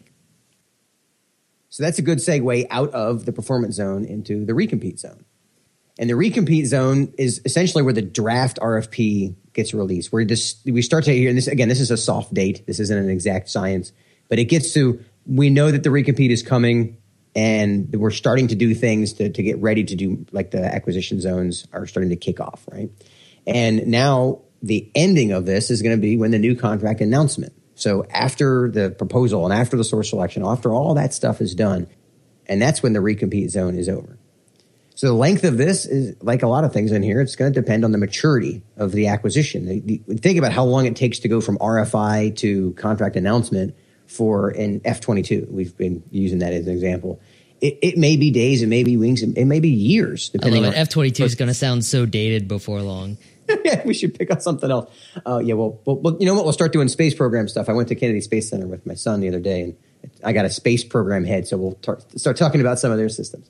So 1.70 1.84
that's 1.84 2.00
a 2.00 2.02
good 2.02 2.20
segue 2.20 2.68
out 2.70 2.92
of 2.92 3.26
the 3.26 3.32
performance 3.32 3.76
zone 3.76 4.06
into 4.06 4.46
the 4.46 4.54
recompete 4.54 5.00
zone. 5.00 5.26
And 5.98 6.10
the 6.10 6.14
recompete 6.14 6.66
zone 6.66 7.14
is 7.18 7.42
essentially 7.46 7.84
where 7.84 7.94
the 7.94 8.02
draft 8.02 8.60
RFP 8.60 9.36
gets 9.54 9.74
released. 9.74 10.12
Where 10.12 10.26
this, 10.26 10.62
we 10.66 10.82
start 10.82 11.06
to 11.06 11.14
hear, 11.14 11.30
and 11.30 11.38
this 11.38 11.48
again, 11.48 11.70
this 11.70 11.80
is 11.80 11.92
a 11.92 11.98
soft 11.98 12.34
date. 12.34 12.66
This 12.68 12.80
isn't 12.80 12.98
an 12.98 13.10
exact 13.10 13.50
science, 13.50 13.92
but 14.28 14.40
it 14.40 14.46
gets 14.46 14.74
to 14.74 15.04
we 15.26 15.50
know 15.50 15.72
that 15.72 15.84
the 15.84 15.90
recompete 15.90 16.32
is 16.32 16.42
coming, 16.42 16.98
and 17.36 17.94
we're 17.96 18.12
starting 18.12 18.48
to 18.48 18.56
do 18.56 18.74
things 18.74 19.14
to, 19.14 19.30
to 19.30 19.44
get 19.44 19.58
ready 19.60 19.84
to 19.84 19.96
do 19.96 20.26
like 20.32 20.52
the 20.52 20.64
acquisition 20.64 21.22
zones 21.22 21.68
are 21.72 21.86
starting 21.86 22.10
to 22.10 22.16
kick 22.16 22.40
off, 22.40 22.68
right? 22.72 22.90
And 23.48 23.88
now 23.88 24.42
the 24.62 24.90
ending 24.96 25.32
of 25.32 25.46
this 25.46 25.72
is 25.72 25.82
going 25.82 25.96
to 25.96 26.02
be 26.02 26.18
when 26.18 26.32
the 26.32 26.40
new 26.40 26.56
contract 26.56 27.02
announcement. 27.02 27.54
So 27.76 28.06
after 28.12 28.70
the 28.70 28.92
proposal 28.92 29.46
and 29.46 29.54
after 29.54 29.76
the 29.76 29.84
source 29.84 30.10
selection, 30.10 30.44
after 30.46 30.72
all 30.72 30.94
that 30.96 31.14
stuff 31.14 31.42
is 31.42 31.56
done, 31.56 31.88
and 32.46 32.62
that's 32.62 32.84
when 32.84 32.94
the 32.94 33.00
recompete 33.00 33.50
zone 33.50 33.76
is 33.76 33.90
over. 33.90 34.20
So 34.94 35.08
the 35.08 35.14
length 35.14 35.44
of 35.46 35.58
this 35.58 35.86
is 35.86 36.16
like 36.22 36.44
a 36.44 36.48
lot 36.48 36.64
of 36.64 36.74
things 36.74 36.92
in 36.92 37.02
here. 37.02 37.22
It's 37.22 37.36
going 37.36 37.52
to 37.52 37.60
depend 37.60 37.84
on 37.84 37.92
the 37.92 37.98
maturity 37.98 38.62
of 38.78 38.92
the 38.92 39.08
acquisition. 39.08 39.66
The, 39.66 39.80
the, 39.80 40.18
think 40.18 40.38
about 40.38 40.52
how 40.52 40.66
long 40.66 40.86
it 40.86 40.96
takes 40.96 41.20
to 41.20 41.28
go 41.28 41.42
from 41.42 41.58
RFI 41.58 42.36
to 42.38 42.74
contract 42.74 43.16
announcement 43.16 43.76
for 44.06 44.50
an 44.50 44.82
F 44.86 45.02
twenty 45.02 45.24
two. 45.24 45.48
We've 45.50 45.76
been 45.76 46.04
using 46.12 46.40
that 46.40 46.54
as 46.54 46.68
an 46.68 46.74
example. 46.74 47.20
It, 47.62 47.80
it, 47.82 47.98
may 47.98 48.18
be 48.18 48.32
days, 48.32 48.62
it 48.62 48.68
may 48.68 48.84
be 48.84 48.98
weeks, 48.98 49.22
it 49.22 49.46
may 49.46 49.60
be 49.60 49.70
years. 49.70 50.30
Depending 50.30 50.64
love 50.64 50.74
it. 50.74 50.78
F 50.78 50.90
twenty 50.90 51.12
two 51.12 51.24
is 51.24 51.36
going 51.36 51.48
to 51.48 51.56
sound 51.56 51.86
so 51.86 52.06
dated 52.06 52.48
before 52.48 52.82
long. 52.82 53.18
Yeah, 53.64 53.82
we 53.86 53.94
should 53.94 54.18
pick 54.18 54.32
up 54.32 54.42
something 54.42 54.70
else. 54.70 54.94
Uh, 55.26 55.40
yeah, 55.40 55.54
well, 55.54 55.80
well, 55.86 56.18
you 56.20 56.26
know 56.26 56.34
what? 56.34 56.44
We'll 56.44 56.54
start 56.54 56.74
doing 56.74 56.88
space 56.88 57.14
program 57.14 57.48
stuff. 57.48 57.70
I 57.70 57.74
went 57.74 57.90
to 57.90 57.96
Kennedy 57.96 58.22
Space 58.22 58.50
Center 58.50 58.68
with 58.68 58.86
my 58.86 58.94
son 58.94 59.20
the 59.20 59.28
other 59.28 59.40
day, 59.40 59.62
and 59.62 59.78
I 60.24 60.34
got 60.34 60.46
a 60.46 60.50
space 60.50 60.84
program 60.84 61.24
head, 61.24 61.48
so 61.48 61.58
we'll 61.58 61.74
tar- 61.76 62.00
start 62.16 62.38
talking 62.38 62.62
about 62.62 62.80
some 62.80 62.92
of 62.92 62.98
their 62.98 63.10
systems. 63.10 63.50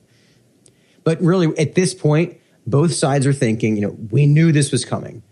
But 1.04 1.20
really, 1.20 1.56
at 1.58 1.74
this 1.74 1.94
point, 1.94 2.38
both 2.66 2.92
sides 2.92 3.26
are 3.26 3.32
thinking, 3.32 3.76
you 3.76 3.82
know, 3.82 3.96
we 4.10 4.26
knew 4.26 4.52
this 4.52 4.70
was 4.72 4.84
coming, 4.84 5.22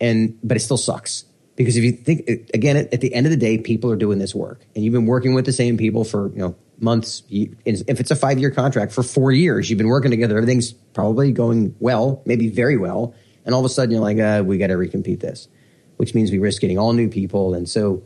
and 0.00 0.38
but 0.42 0.56
it 0.56 0.60
still 0.60 0.76
sucks 0.76 1.24
because 1.56 1.76
if 1.76 1.84
you 1.84 1.92
think 1.92 2.26
again, 2.54 2.76
at, 2.76 2.94
at 2.94 3.00
the 3.00 3.12
end 3.14 3.26
of 3.26 3.30
the 3.30 3.36
day, 3.36 3.58
people 3.58 3.90
are 3.90 3.96
doing 3.96 4.18
this 4.18 4.34
work, 4.34 4.64
and 4.74 4.84
you've 4.84 4.94
been 4.94 5.06
working 5.06 5.34
with 5.34 5.44
the 5.44 5.52
same 5.52 5.76
people 5.76 6.04
for 6.04 6.30
you 6.32 6.38
know 6.38 6.56
months. 6.80 7.22
If 7.30 8.00
it's 8.00 8.10
a 8.10 8.16
five 8.16 8.38
year 8.38 8.50
contract 8.50 8.92
for 8.92 9.02
four 9.02 9.32
years, 9.32 9.68
you've 9.68 9.78
been 9.78 9.88
working 9.88 10.10
together. 10.10 10.36
Everything's 10.36 10.72
probably 10.72 11.32
going 11.32 11.74
well, 11.80 12.22
maybe 12.24 12.48
very 12.48 12.76
well 12.76 13.14
and 13.48 13.54
all 13.54 13.64
of 13.64 13.64
a 13.64 13.70
sudden 13.70 13.90
you're 13.90 14.02
like, 14.02 14.18
uh, 14.18 14.44
we 14.44 14.58
got 14.58 14.66
to 14.66 14.74
recompete 14.74 15.20
this, 15.20 15.48
which 15.96 16.14
means 16.14 16.30
we 16.30 16.38
risk 16.38 16.60
getting 16.60 16.78
all 16.78 16.92
new 16.92 17.08
people. 17.08 17.54
And 17.54 17.66
so, 17.66 18.02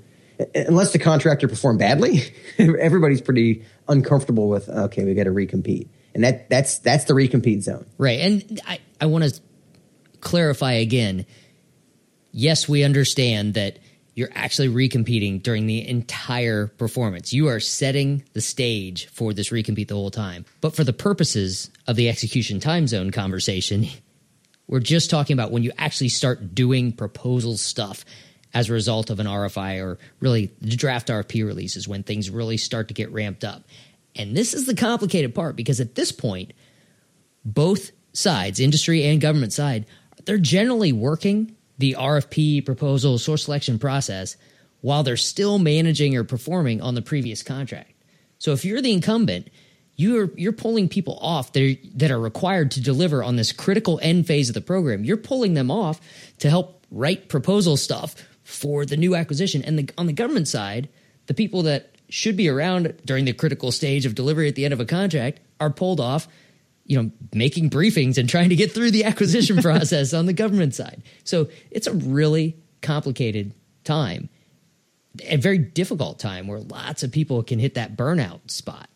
unless 0.55 0.93
the 0.93 1.01
contractor 1.01 1.49
performed 1.49 1.81
badly, 1.81 2.33
everybody's 2.59 3.21
pretty 3.21 3.65
uncomfortable 3.89 4.49
with, 4.49 4.69
okay, 4.69 5.05
we 5.05 5.15
got 5.15 5.25
to 5.25 5.31
recompete. 5.31 5.89
And 6.15 6.23
that 6.23 6.49
that's 6.49 6.79
that's 6.79 7.07
the 7.07 7.15
recompete 7.15 7.63
zone. 7.63 7.87
Right. 7.99 8.21
And 8.21 8.61
I, 8.69 8.79
I 9.01 9.07
want 9.07 9.25
to 9.25 9.41
clarify 10.21 10.75
again. 10.75 11.27
Yes, 12.31 12.69
we 12.69 12.85
understand 12.85 13.55
that 13.55 13.81
you're 14.15 14.31
actually 14.35 14.69
recompeting 14.69 15.43
during 15.43 15.67
the 15.67 15.89
entire 15.89 16.69
performance. 16.69 17.33
You 17.33 17.49
are 17.49 17.59
setting 17.59 18.23
the 18.33 18.41
stage 18.41 19.09
for 19.09 19.35
this 19.35 19.51
recompete 19.51 19.89
the 19.89 19.95
whole 19.95 20.13
time. 20.13 20.45
But 20.61 20.77
for 20.77 20.85
the 20.85 20.93
purposes 20.93 21.69
of 21.89 21.97
the 21.97 22.09
execution 22.09 22.61
time 22.61 22.87
zone 22.87 23.11
conversation, 23.11 23.89
we're 24.67 24.81
just 24.81 25.11
talking 25.11 25.35
about 25.35 25.51
when 25.51 25.63
you 25.63 25.73
actually 25.79 26.09
start 26.09 26.55
doing 26.55 26.93
proposal 26.93 27.57
stuff 27.57 28.05
as 28.55 28.69
a 28.69 28.73
result 28.73 29.11
of 29.11 29.21
an 29.21 29.27
RFI 29.27 29.83
or 29.83 29.99
really 30.21 30.53
the 30.61 30.77
draft 30.77 31.09
RFP 31.09 31.45
releases 31.45 31.89
when 31.89 32.03
things 32.03 32.31
really 32.31 32.57
start 32.57 32.89
to 32.89 32.95
get 32.95 33.11
ramped 33.13 33.45
up. 33.45 33.65
And 34.15 34.37
this 34.37 34.53
is 34.55 34.67
the 34.67 34.75
complicated 34.75 35.35
part 35.35 35.57
because 35.57 35.81
at 35.81 35.95
this 35.95 36.13
point, 36.13 36.53
both 37.45 37.93
sides, 38.13 38.61
industry 38.61 39.05
and 39.05 39.21
government 39.21 39.53
side, 39.53 39.87
they're 40.25 40.39
generally 40.39 40.93
working 40.93 41.57
the 41.79 41.97
RFP 41.99 42.65
proposal 42.65 43.19
source 43.19 43.45
selection 43.45 43.79
process 43.79 44.37
while 44.83 45.03
they're 45.03 45.17
still 45.17 45.59
managing 45.59 46.17
or 46.17 46.25
performing 46.25 46.81
on 46.81 46.95
the 46.95 47.03
previous 47.03 47.43
contract. 47.43 47.93
So 48.39 48.53
if 48.53 48.65
you're 48.65 48.83
the 48.83 48.93
incumbent, 48.93 49.49
you're 50.03 50.31
you're 50.37 50.53
pulling 50.53 50.89
people 50.89 51.19
off 51.21 51.53
that 51.53 51.63
are, 51.63 51.89
that 51.95 52.11
are 52.11 52.21
required 52.21 52.73
to 52.73 52.81
deliver 52.81 53.23
on 53.23 53.37
this 53.37 53.53
critical 53.53 54.01
end 54.03 54.27
phase 54.27 54.49
of 54.49 54.55
the 54.55 54.61
program. 54.61 55.05
You're 55.05 55.17
pulling 55.17 55.55
them 55.55 55.71
off 55.71 56.01
to 56.39 56.51
help 56.51 56.85
write 56.91 57.29
proposal 57.29 57.77
stuff 57.77 58.15
for 58.43 58.85
the 58.85 58.97
new 58.97 59.15
acquisition. 59.15 59.63
And 59.63 59.79
the, 59.79 59.89
on 59.97 60.07
the 60.07 60.13
government 60.13 60.49
side, 60.49 60.89
the 61.27 61.35
people 61.35 61.63
that 61.63 61.97
should 62.09 62.37
be 62.37 62.49
around 62.49 62.95
during 63.05 63.25
the 63.25 63.33
critical 63.33 63.73
stage 63.73 64.05
of 64.05 64.15
delivery 64.15 64.49
at 64.49 64.57
the 64.57 64.65
end 64.65 64.75
of 64.75 64.81
a 64.81 64.85
contract 64.85 65.41
are 65.61 65.71
pulled 65.71 66.01
off, 66.01 66.29
you 66.85 67.01
know, 67.01 67.11
making 67.33 67.71
briefings 67.71 68.19
and 68.19 68.29
trying 68.29 68.51
to 68.51 68.57
get 68.57 68.73
through 68.73 68.91
the 68.91 69.05
acquisition 69.11 69.57
process 69.63 70.13
on 70.13 70.27
the 70.27 70.33
government 70.33 70.75
side. 70.75 71.03
So 71.25 71.49
it's 71.71 71.87
a 71.87 71.95
really 71.95 72.57
complicated 72.83 73.55
time, 73.85 74.29
a 75.25 75.37
very 75.37 75.59
difficult 75.59 76.19
time 76.19 76.49
where 76.49 76.61
lots 76.61 77.03
of 77.03 77.13
people 77.13 77.43
can 77.43 77.59
hit 77.59 77.75
that 77.75 77.97
burnout 77.97 78.51
spot 78.51 78.89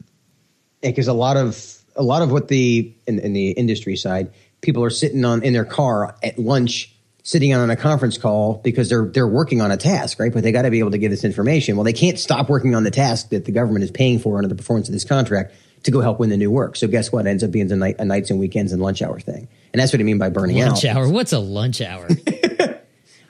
because 0.83 1.09
a 1.09 1.13
lot 1.13 1.37
of 1.37 1.83
a 1.95 2.03
lot 2.03 2.23
of 2.23 2.31
what 2.31 2.49
the 2.49 2.93
in, 3.07 3.19
in, 3.19 3.33
the 3.33 3.51
industry 3.51 3.97
side 3.97 4.33
people 4.61 4.85
are 4.85 4.91
sitting 4.91 5.25
on 5.25 5.43
in 5.43 5.53
their 5.53 5.65
car 5.65 6.17
at 6.23 6.39
lunch 6.39 6.95
sitting 7.23 7.55
on 7.55 7.71
a 7.71 7.77
conference 7.77 8.19
call 8.19 8.61
because 8.63 8.89
they're 8.89 9.07
they're 9.07 9.27
working 9.27 9.61
on 9.61 9.71
a 9.71 9.77
task 9.77 10.19
right? 10.19 10.33
But 10.33 10.43
they 10.43 10.53
got 10.53 10.63
to 10.63 10.71
be 10.71 10.79
able 10.79 10.93
to 10.93 10.99
give 10.99 11.11
this 11.11 11.25
information. 11.25 11.77
Well 11.77 11.85
they 11.85 11.93
can't 11.93 12.19
stop 12.19 12.49
working 12.49 12.75
on 12.75 12.85
the 12.85 12.91
task 12.91 13.31
that 13.31 13.45
the 13.45 13.53
government 13.53 13.85
is 13.85 13.91
paying 13.91 14.19
for 14.19 14.37
under 14.37 14.49
the 14.49 14.55
performance 14.55 14.89
of 14.89 14.93
this 14.93 15.05
contract 15.05 15.55
to 15.85 15.91
go 15.91 16.01
help 16.01 16.19
win 16.19 16.31
the 16.31 16.37
new 16.37 16.51
work. 16.51 16.77
So 16.77 16.89
guess 16.89 17.13
what? 17.13 17.27
It 17.27 17.31
ends 17.31 17.45
up 17.45 17.51
being 17.51 17.71
a, 17.71 17.77
night, 17.77 17.97
a 17.99 18.05
nights 18.05 18.31
and 18.31 18.41
weekends 18.41 18.73
and 18.73 18.83
lunch 18.83 19.03
hour 19.03 19.21
thing. 19.21 19.49
And 19.73 19.81
that's 19.81 19.93
what 19.93 20.01
i 20.01 20.03
mean 20.05 20.19
by 20.19 20.31
burning 20.31 20.57
lunch 20.59 20.85
out. 20.85 20.97
lunch 20.97 20.97
hour? 20.97 21.09
What's 21.09 21.33
a 21.33 21.39
lunch 21.39 21.81
hour? 21.81 22.09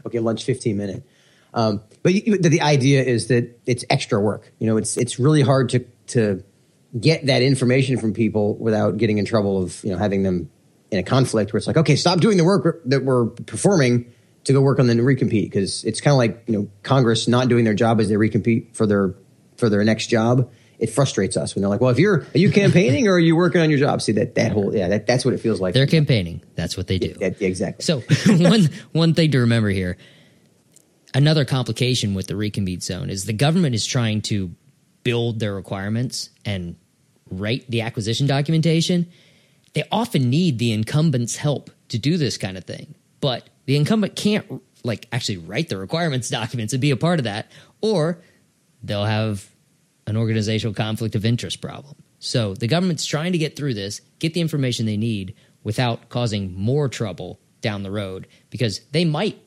Okay 0.06 0.20
lunch 0.20 0.44
15 0.44 0.76
minute. 0.76 1.02
Um, 1.52 1.82
but 2.02 2.14
you, 2.14 2.38
the, 2.38 2.48
the 2.48 2.60
idea 2.60 3.02
is 3.02 3.26
that 3.28 3.58
it's 3.66 3.84
extra 3.90 4.20
work. 4.20 4.52
You 4.58 4.68
know 4.68 4.76
it's 4.76 4.96
it's 4.96 5.18
really 5.18 5.42
hard 5.42 5.70
to 5.70 5.84
to 6.08 6.44
get 6.98 7.26
that 7.26 7.42
information 7.42 7.98
from 7.98 8.12
people 8.12 8.56
without 8.56 8.96
getting 8.96 9.18
in 9.18 9.24
trouble 9.24 9.62
of 9.62 9.82
you 9.84 9.90
know 9.90 9.98
having 9.98 10.22
them 10.22 10.50
in 10.90 10.98
a 10.98 11.02
conflict 11.02 11.52
where 11.52 11.58
it's 11.58 11.66
like 11.66 11.76
okay 11.76 11.96
stop 11.96 12.20
doing 12.20 12.36
the 12.36 12.44
work 12.44 12.82
that 12.84 13.04
we're 13.04 13.26
performing 13.26 14.10
to 14.46 14.52
go 14.52 14.60
work 14.60 14.78
on 14.78 14.86
the 14.86 14.94
recompete 14.94 15.44
because 15.44 15.84
it's 15.84 16.00
kind 16.00 16.12
of 16.12 16.18
like 16.18 16.44
you 16.46 16.56
know 16.56 16.68
Congress 16.82 17.28
not 17.28 17.48
doing 17.48 17.64
their 17.64 17.74
job 17.74 18.00
as 18.00 18.08
they 18.08 18.14
recompete 18.14 18.74
for 18.74 18.86
their 18.86 19.14
for 19.56 19.68
their 19.68 19.84
next 19.84 20.06
job. 20.06 20.50
It 20.78 20.90
frustrates 20.90 21.36
us 21.36 21.54
when 21.54 21.62
they're 21.62 21.70
like, 21.70 21.80
"Well, 21.80 21.90
if 21.90 21.98
you're 21.98 22.20
are 22.20 22.38
you 22.38 22.50
campaigning 22.50 23.08
or 23.08 23.14
are 23.14 23.18
you 23.18 23.34
working 23.34 23.60
on 23.60 23.70
your 23.70 23.78
job?" 23.78 24.02
See 24.02 24.12
that 24.12 24.34
that 24.36 24.52
whole 24.52 24.74
yeah 24.74 24.88
that, 24.88 25.06
that's 25.06 25.24
what 25.24 25.34
it 25.34 25.38
feels 25.38 25.60
like. 25.60 25.74
They're 25.74 25.86
campaigning. 25.86 26.42
That's 26.54 26.76
what 26.76 26.86
they 26.86 26.98
do. 26.98 27.14
Yeah, 27.18 27.30
exactly. 27.40 27.82
So 27.82 28.00
one 28.26 28.68
one 28.92 29.14
thing 29.14 29.32
to 29.32 29.38
remember 29.40 29.70
here, 29.70 29.96
another 31.12 31.44
complication 31.44 32.14
with 32.14 32.26
the 32.28 32.34
recompete 32.34 32.82
zone 32.82 33.10
is 33.10 33.24
the 33.24 33.32
government 33.32 33.74
is 33.74 33.84
trying 33.84 34.22
to 34.22 34.54
build 35.02 35.40
their 35.40 35.54
requirements 35.54 36.30
and 36.44 36.76
write 37.30 37.68
the 37.70 37.80
acquisition 37.80 38.26
documentation, 38.26 39.06
they 39.74 39.84
often 39.90 40.30
need 40.30 40.58
the 40.58 40.72
incumbent's 40.72 41.36
help 41.36 41.70
to 41.88 41.98
do 41.98 42.16
this 42.16 42.36
kind 42.36 42.56
of 42.56 42.64
thing. 42.64 42.94
But 43.20 43.48
the 43.66 43.76
incumbent 43.76 44.16
can't 44.16 44.62
like 44.84 45.08
actually 45.12 45.38
write 45.38 45.68
the 45.68 45.76
requirements 45.76 46.28
documents 46.40 46.72
and 46.72 46.80
be 46.80 46.90
a 46.90 46.96
part 46.96 47.18
of 47.20 47.24
that, 47.24 47.50
or 47.80 48.18
they'll 48.82 49.04
have 49.04 49.48
an 50.06 50.16
organizational 50.16 50.74
conflict 50.74 51.14
of 51.14 51.24
interest 51.24 51.60
problem. 51.60 51.96
So 52.18 52.54
the 52.54 52.68
government's 52.68 53.04
trying 53.04 53.32
to 53.32 53.38
get 53.38 53.56
through 53.56 53.74
this, 53.74 54.00
get 54.18 54.34
the 54.34 54.40
information 54.40 54.86
they 54.86 54.96
need 54.96 55.34
without 55.62 56.08
causing 56.08 56.54
more 56.54 56.88
trouble 56.88 57.40
down 57.60 57.82
the 57.82 57.90
road 57.90 58.28
because 58.50 58.80
they 58.92 59.04
might 59.04 59.38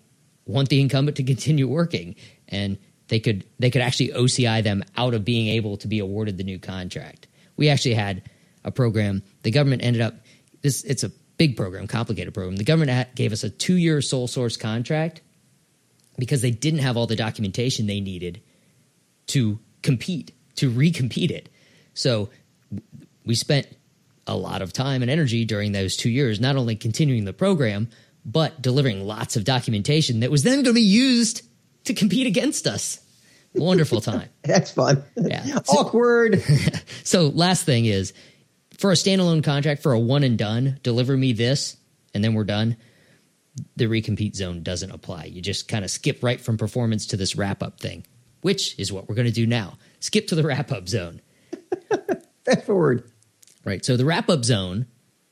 want 0.45 0.69
the 0.69 0.81
incumbent 0.81 1.17
to 1.17 1.23
continue 1.33 1.67
working 1.67 2.15
and 2.47 2.77
they 3.07 3.19
could 3.19 3.43
they 3.57 3.71
could 3.71 3.81
actually 3.81 4.09
OCI 4.09 4.63
them 4.63 4.83
out 4.95 5.13
of 5.13 5.25
being 5.25 5.47
able 5.47 5.77
to 5.77 5.87
be 5.87 5.99
awarded 5.99 6.37
the 6.37 6.43
new 6.43 6.59
contract. 6.59 7.27
We 7.59 7.67
actually 7.67 7.95
had 7.95 8.23
a 8.63 8.71
program. 8.71 9.21
The 9.43 9.51
government 9.51 9.83
ended 9.83 10.01
up 10.01 10.15
this. 10.61 10.85
It's 10.85 11.03
a 11.03 11.11
big 11.35 11.57
program, 11.57 11.87
complicated 11.87 12.33
program. 12.33 12.55
The 12.55 12.63
government 12.63 13.13
gave 13.15 13.33
us 13.33 13.43
a 13.43 13.49
two 13.49 13.75
year 13.75 14.01
sole 14.01 14.27
source 14.27 14.55
contract 14.55 15.19
because 16.17 16.41
they 16.41 16.51
didn't 16.51 16.79
have 16.79 16.95
all 16.95 17.05
the 17.05 17.17
documentation 17.17 17.85
they 17.85 17.99
needed 17.99 18.41
to 19.27 19.59
compete 19.81 20.31
to 20.55 20.71
recompete 20.71 21.31
it. 21.31 21.49
So 21.93 22.29
we 23.25 23.35
spent 23.35 23.67
a 24.25 24.37
lot 24.37 24.61
of 24.61 24.71
time 24.71 25.01
and 25.01 25.11
energy 25.11 25.43
during 25.43 25.73
those 25.73 25.97
two 25.97 26.09
years, 26.09 26.39
not 26.39 26.55
only 26.55 26.77
continuing 26.77 27.25
the 27.25 27.33
program, 27.33 27.89
but 28.23 28.61
delivering 28.61 29.05
lots 29.05 29.35
of 29.35 29.43
documentation 29.43 30.21
that 30.21 30.31
was 30.31 30.43
then 30.43 30.55
going 30.55 30.65
to 30.65 30.73
be 30.73 30.81
used 30.81 31.41
to 31.83 31.93
compete 31.93 32.25
against 32.25 32.67
us. 32.67 33.01
Wonderful 33.55 34.01
time. 34.01 34.29
That's 34.43 34.71
fun. 34.71 35.03
Yeah. 35.15 35.59
Awkward. 35.67 36.43
So 37.03 37.29
last 37.29 37.65
thing 37.65 37.85
is 37.85 38.13
for 38.77 38.91
a 38.91 38.93
standalone 38.93 39.43
contract 39.43 39.81
for 39.81 39.93
a 39.93 39.99
one 39.99 40.23
and 40.23 40.37
done, 40.37 40.79
deliver 40.83 41.17
me 41.17 41.33
this 41.33 41.75
and 42.13 42.23
then 42.23 42.35
we're 42.35 42.43
done. 42.43 42.77
The 43.77 43.85
recompete 43.85 44.35
zone 44.35 44.61
doesn't 44.61 44.91
apply. 44.91 45.25
You 45.25 45.41
just 45.41 45.67
kind 45.67 45.83
of 45.83 45.89
skip 45.89 46.21
right 46.21 46.39
from 46.39 46.57
performance 46.57 47.07
to 47.07 47.17
this 47.17 47.35
wrap 47.35 47.63
up 47.63 47.79
thing, 47.79 48.05
which 48.41 48.77
is 48.77 48.93
what 48.93 49.09
we're 49.09 49.15
going 49.15 49.27
to 49.27 49.33
do 49.33 49.47
now. 49.47 49.79
Skip 49.99 50.27
to 50.27 50.35
the 50.35 50.43
wrap 50.43 50.71
up 50.71 50.87
zone. 50.87 51.21
Fast 52.45 52.65
forward. 52.65 53.09
Right. 53.65 53.83
So 53.83 53.97
the 53.97 54.05
wrap 54.05 54.29
up 54.29 54.45
zone 54.45 54.85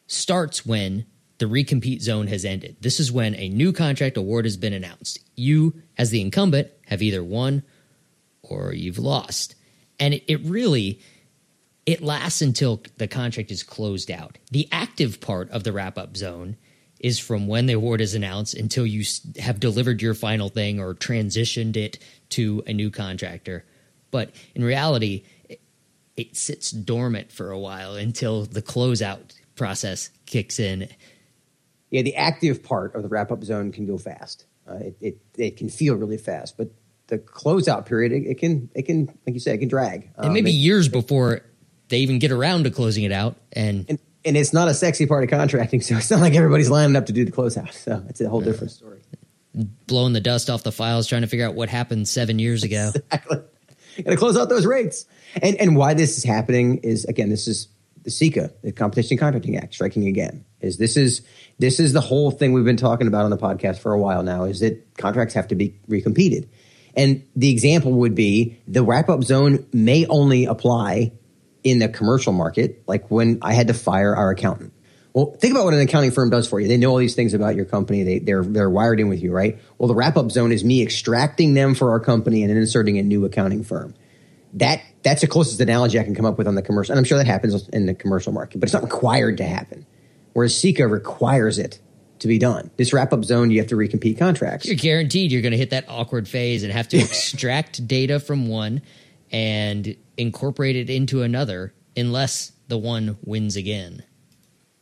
starts 0.08 0.66
when 0.66 1.06
the 1.38 1.46
recompete 1.46 2.02
zone 2.02 2.28
has 2.28 2.44
ended. 2.44 2.78
This 2.82 3.00
is 3.00 3.12
when 3.12 3.36
a 3.36 3.50
new 3.50 3.72
contract 3.72 4.18
award 4.18 4.46
has 4.46 4.58
been 4.58 4.74
announced. 4.74 5.20
You, 5.36 5.82
as 5.98 6.10
the 6.10 6.22
incumbent, 6.22 6.70
have 6.88 7.04
either 7.04 7.24
won 7.24 7.64
or 8.42 8.74
you've 8.74 9.00
lost. 9.00 9.56
And 10.00 10.14
it, 10.14 10.24
it 10.28 10.42
really 10.44 11.00
it 11.88 12.02
lasts 12.02 12.42
until 12.42 12.84
the 12.98 13.08
contract 13.08 13.50
is 13.50 13.64
closed 13.64 14.12
out. 14.12 14.38
The 14.52 14.68
active 14.72 15.22
part 15.22 15.50
of 15.52 15.64
the 15.64 15.72
wrap 15.72 15.98
up 15.98 16.18
zone 16.18 16.58
is 17.00 17.18
from 17.18 17.48
when 17.48 17.66
the 17.66 17.74
award 17.74 18.02
is 18.02 18.14
announced 18.14 18.56
until 18.56 18.86
you 18.86 19.06
have 19.40 19.60
delivered 19.60 20.02
your 20.02 20.14
final 20.14 20.50
thing 20.50 20.80
or 20.80 20.94
transitioned 20.94 21.78
it 21.78 21.98
to 22.30 22.62
a 22.68 22.74
new 22.74 22.92
contractor. 22.92 23.64
But 24.12 24.32
in 24.54 24.64
reality, 24.64 25.24
it, 25.48 25.62
it 26.18 26.36
sits 26.36 26.72
dormant 26.72 27.32
for 27.32 27.52
a 27.52 27.60
while 27.60 27.96
until 27.96 28.46
the 28.46 28.62
closeout 28.62 29.34
process 29.56 30.10
kicks 30.26 30.60
in. 30.60 30.90
Yeah, 31.90 32.02
the 32.02 32.16
active 32.16 32.64
part 32.64 32.96
of 32.96 33.04
the 33.04 33.08
wrap 33.08 33.32
up 33.32 33.44
zone 33.46 33.72
can 33.72 33.86
go 33.86 33.98
fast. 33.98 34.46
Uh, 34.68 34.76
it, 34.76 34.98
it 35.00 35.18
it 35.38 35.58
can 35.58 35.70
feel 35.70 35.96
really 35.96 36.18
fast, 36.18 36.58
but 36.58 36.70
the 37.08 37.18
closeout 37.18 37.86
period 37.86 38.12
it, 38.12 38.28
it 38.28 38.38
can 38.38 38.70
it 38.76 38.84
can 38.84 39.08
like 39.26 39.34
you 39.34 39.40
said 39.40 39.56
it 39.56 39.60
can 39.60 39.68
drag. 39.70 40.10
It 40.22 40.30
may 40.32 40.40
Um, 40.40 40.46
be 40.46 40.52
years 40.52 40.88
before 40.90 41.42
they 41.90 42.00
even 42.00 42.20
get 42.20 42.32
around 42.32 42.64
to 42.66 42.72
closing 42.72 43.04
it 43.04 43.12
out. 43.12 43.36
And 43.54 43.86
and 43.90 44.00
and 44.26 44.36
it's 44.36 44.52
not 44.54 44.68
a 44.68 44.74
sexy 44.74 45.06
part 45.06 45.24
of 45.24 45.30
contracting, 45.30 45.82
so 45.88 45.96
it's 45.96 46.12
not 46.12 46.20
like 46.20 46.34
everybody's 46.36 46.70
lining 46.70 46.96
up 46.96 47.06
to 47.08 47.14
do 47.14 47.24
the 47.26 47.32
closeout. 47.32 47.72
So 47.74 48.04
it's 48.10 48.20
a 48.22 48.30
whole 48.30 48.42
different 48.42 48.72
story. 48.72 49.00
blowing 49.88 50.14
the 50.14 50.20
dust 50.22 50.50
off 50.50 50.64
the 50.64 50.72
files, 50.72 51.08
trying 51.08 51.22
to 51.22 51.28
figure 51.28 51.46
out 51.48 51.56
what 51.56 51.70
happened 51.70 52.08
seven 52.08 52.40
years 52.40 52.64
ago. 52.64 52.92
Exactly. 53.12 53.38
Got 54.04 54.12
to 54.12 54.18
close 54.18 54.38
out 54.38 54.48
those 54.50 54.66
rates. 54.68 55.06
And 55.42 55.56
and 55.56 55.76
why 55.76 55.96
this 55.96 56.18
is 56.20 56.24
happening 56.24 56.78
is 56.84 57.06
again, 57.06 57.30
this 57.30 57.48
is 57.48 57.68
the 58.04 58.12
CICA, 58.12 58.52
the 58.62 58.72
Competition 58.72 59.18
Contracting 59.18 59.58
Act, 59.58 59.74
striking 59.74 60.08
again. 60.08 60.46
Is 60.62 60.78
this 60.78 60.98
is 60.98 61.22
this 61.58 61.80
is 61.80 61.94
the 61.94 62.02
whole 62.02 62.30
thing 62.30 62.54
we've 62.54 62.64
been 62.64 62.78
talking 62.78 63.08
about 63.08 63.24
on 63.26 63.32
the 63.32 63.38
podcast 63.38 63.80
for 63.80 63.94
a 63.94 64.00
while 64.00 64.22
now. 64.22 64.44
Is 64.44 64.60
that 64.60 64.86
contracts 64.98 65.34
have 65.34 65.48
to 65.48 65.56
be 65.56 65.74
recompeted, 65.90 66.48
and 66.98 67.24
the 67.36 67.52
example 67.52 67.94
would 67.94 68.16
be 68.16 68.58
the 68.68 68.84
wrap 68.84 69.08
up 69.08 69.24
zone 69.24 69.66
may 69.72 70.08
only 70.08 70.46
apply 70.46 71.14
in 71.64 71.80
the 71.80 71.88
commercial 71.88 72.34
market, 72.34 72.84
like 72.88 73.12
when 73.12 73.38
I 73.44 73.54
had 73.54 73.68
to 73.68 73.74
fire 73.74 74.16
our 74.16 74.32
accountant. 74.32 74.74
Well, 75.14 75.36
think 75.40 75.52
about 75.52 75.66
what 75.66 75.74
an 75.74 75.80
accounting 75.80 76.12
firm 76.12 76.30
does 76.30 76.48
for 76.48 76.60
you. 76.60 76.68
They 76.68 76.78
know 76.78 76.92
all 76.92 76.98
these 76.98 77.16
things 77.16 77.34
about 77.34 77.56
your 77.56 77.66
company. 77.66 78.04
They, 78.04 78.20
they're 78.20 78.44
they're 78.44 78.70
wired 78.70 79.00
in 79.00 79.10
with 79.10 79.22
you, 79.22 79.32
right? 79.32 79.60
Well, 79.78 79.88
the 79.88 79.96
wrap 79.96 80.18
up 80.18 80.32
zone 80.32 80.52
is 80.52 80.64
me 80.64 80.82
extracting 80.82 81.54
them 81.54 81.76
for 81.76 81.92
our 81.92 82.00
company 82.00 82.44
and 82.44 82.50
then 82.50 82.58
inserting 82.58 82.98
a 82.98 83.04
new 83.04 83.26
accounting 83.26 83.64
firm. 83.64 83.96
That 84.54 84.82
that's 85.04 85.22
the 85.22 85.28
closest 85.28 85.60
analogy 85.60 86.00
I 86.00 86.04
can 86.04 86.16
come 86.16 86.26
up 86.26 86.38
with 86.38 86.48
on 86.48 86.56
the 86.56 86.62
commercial, 86.62 86.94
and 86.94 87.00
I'm 87.00 87.06
sure 87.06 87.18
that 87.18 87.28
happens 87.28 87.68
in 87.70 87.86
the 87.86 87.94
commercial 87.94 88.32
market, 88.32 88.60
but 88.60 88.68
it's 88.68 88.74
not 88.74 88.84
required 88.84 89.38
to 89.38 89.44
happen. 89.44 89.86
Whereas 90.34 90.54
CICA 90.54 90.90
requires 90.90 91.58
it 91.58 91.80
to 92.20 92.28
be 92.28 92.38
done. 92.38 92.72
This 92.78 92.94
wrap 92.94 93.14
up 93.14 93.24
zone, 93.24 93.52
you 93.52 93.60
have 93.60 93.68
to 93.68 93.76
recompete 93.76 94.18
contracts. 94.18 94.66
You're 94.66 94.76
guaranteed 94.76 95.32
you're 95.32 95.42
going 95.42 95.52
to 95.52 95.58
hit 95.58 95.72
that 95.72 95.86
awkward 95.88 96.28
phase 96.28 96.64
and 96.64 96.72
have 96.72 96.88
to 96.90 96.98
extract 96.98 97.86
data 97.88 98.20
from 98.20 98.48
one 98.48 98.82
and 99.32 99.96
incorporate 100.18 100.76
it 100.76 100.90
into 100.90 101.22
another 101.22 101.74
unless 101.96 102.52
the 102.68 102.78
one 102.78 103.18
wins 103.24 103.56
again. 103.56 104.04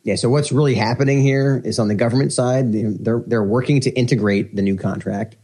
Yeah. 0.03 0.15
So 0.15 0.29
what's 0.29 0.51
really 0.51 0.75
happening 0.75 1.21
here 1.21 1.61
is 1.65 1.79
on 1.79 1.87
the 1.87 1.95
government 1.95 2.31
side, 2.31 2.71
they're 2.71 3.23
they're 3.25 3.43
working 3.43 3.81
to 3.81 3.91
integrate 3.91 4.55
the 4.55 4.61
new 4.61 4.77
contract, 4.77 5.35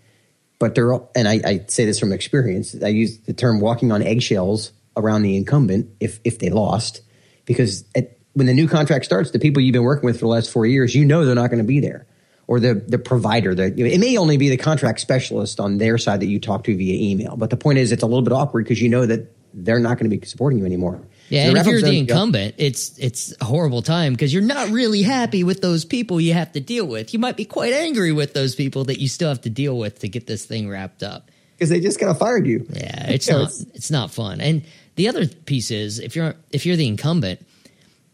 but 0.60 0.76
they're 0.76 0.94
and 1.16 1.28
I, 1.28 1.42
I 1.44 1.66
say 1.68 1.86
this 1.86 2.00
from 2.00 2.14
experience. 2.14 2.76
I 2.82 2.90
use 2.90 3.18
the 3.22 3.34
term 3.34 3.60
walking 3.60 3.92
on 3.92 4.04
eggshells 4.04 4.72
around 4.96 5.24
the 5.24 5.36
incumbent 5.36 5.90
if 6.00 6.20
if 6.24 6.38
they 6.38 6.52
lost, 6.52 7.02
because 7.46 7.86
at, 7.96 8.20
when 8.34 8.48
the 8.48 8.54
new 8.54 8.68
contract 8.68 9.06
starts, 9.06 9.32
the 9.32 9.40
people 9.40 9.62
you've 9.62 9.74
been 9.74 9.84
working 9.84 10.06
with 10.06 10.16
for 10.18 10.22
the 10.26 10.28
last 10.28 10.50
four 10.52 10.66
years, 10.66 10.96
you 10.96 11.06
know 11.06 11.26
they're 11.26 11.36
not 11.36 11.50
going 11.50 11.62
to 11.62 11.68
be 11.68 11.80
there, 11.80 12.06
or 12.48 12.60
the 12.60 12.74
the 12.76 12.98
provider. 12.98 13.54
The, 13.56 13.66
it 13.66 14.00
may 14.00 14.18
only 14.18 14.38
be 14.38 14.50
the 14.50 14.58
contract 14.58 15.00
specialist 15.02 15.60
on 15.60 15.78
their 15.78 15.98
side 15.98 16.22
that 16.22 16.28
you 16.28 16.40
talk 16.40 16.64
to 16.66 16.76
via 16.76 17.12
email, 17.12 17.36
but 17.36 17.50
the 17.50 17.58
point 17.58 17.78
is, 17.80 17.92
it's 17.92 18.04
a 18.04 18.08
little 18.08 18.22
bit 18.24 18.34
awkward 18.34 18.64
because 18.66 18.82
you 18.82 18.90
know 18.90 19.06
that 19.06 19.28
they're 19.54 19.80
not 19.80 19.98
going 20.00 20.10
to 20.10 20.18
be 20.18 20.26
supporting 20.26 20.60
you 20.60 20.66
anymore. 20.66 21.02
Yeah, 21.28 21.44
So 21.46 21.50
and 21.50 21.58
if 21.60 21.66
you're 21.68 21.82
the 21.82 21.98
incumbent, 21.98 22.56
it's 22.58 22.98
it's 22.98 23.34
a 23.42 23.46
horrible 23.46 23.82
time 23.82 24.14
because 24.14 24.34
you're 24.34 24.44
not 24.44 24.70
really 24.70 25.02
happy 25.02 25.44
with 25.44 25.62
those 25.62 25.84
people 25.86 26.20
you 26.22 26.34
have 26.34 26.52
to 26.54 26.60
deal 26.62 26.86
with. 26.86 27.14
You 27.14 27.20
might 27.20 27.36
be 27.38 27.46
quite 27.46 27.74
angry 27.74 28.12
with 28.14 28.34
those 28.34 28.56
people 28.56 28.86
that 28.86 29.00
you 29.00 29.08
still 29.10 29.30
have 29.30 29.42
to 29.42 29.50
deal 29.50 29.78
with 29.78 30.00
to 30.00 30.10
get 30.10 30.26
this 30.28 30.46
thing 30.46 30.70
wrapped 30.70 31.04
up. 31.04 31.30
because 31.58 31.70
they 31.70 31.80
just 31.80 32.00
kind 32.00 32.10
of 32.10 32.18
fired 32.18 32.48
you. 32.48 32.66
Yeah, 32.74 33.12
it's 33.12 33.28
Yeah, 33.28 33.34
not 33.36 33.42
it's- 33.44 33.66
it's 33.74 33.92
not 33.92 34.12
fun. 34.12 34.42
And 34.42 34.64
the 34.96 35.08
other 35.10 35.26
piece 35.28 35.72
is 35.72 36.00
if 36.00 36.16
you're 36.18 36.36
if 36.52 36.66
you're 36.66 36.76
the 36.78 36.88
incumbent, 36.88 37.40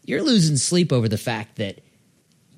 you're 0.08 0.22
losing 0.22 0.56
sleep 0.56 0.90
over 0.90 1.06
the 1.06 1.18
fact 1.18 1.56
that 1.56 1.80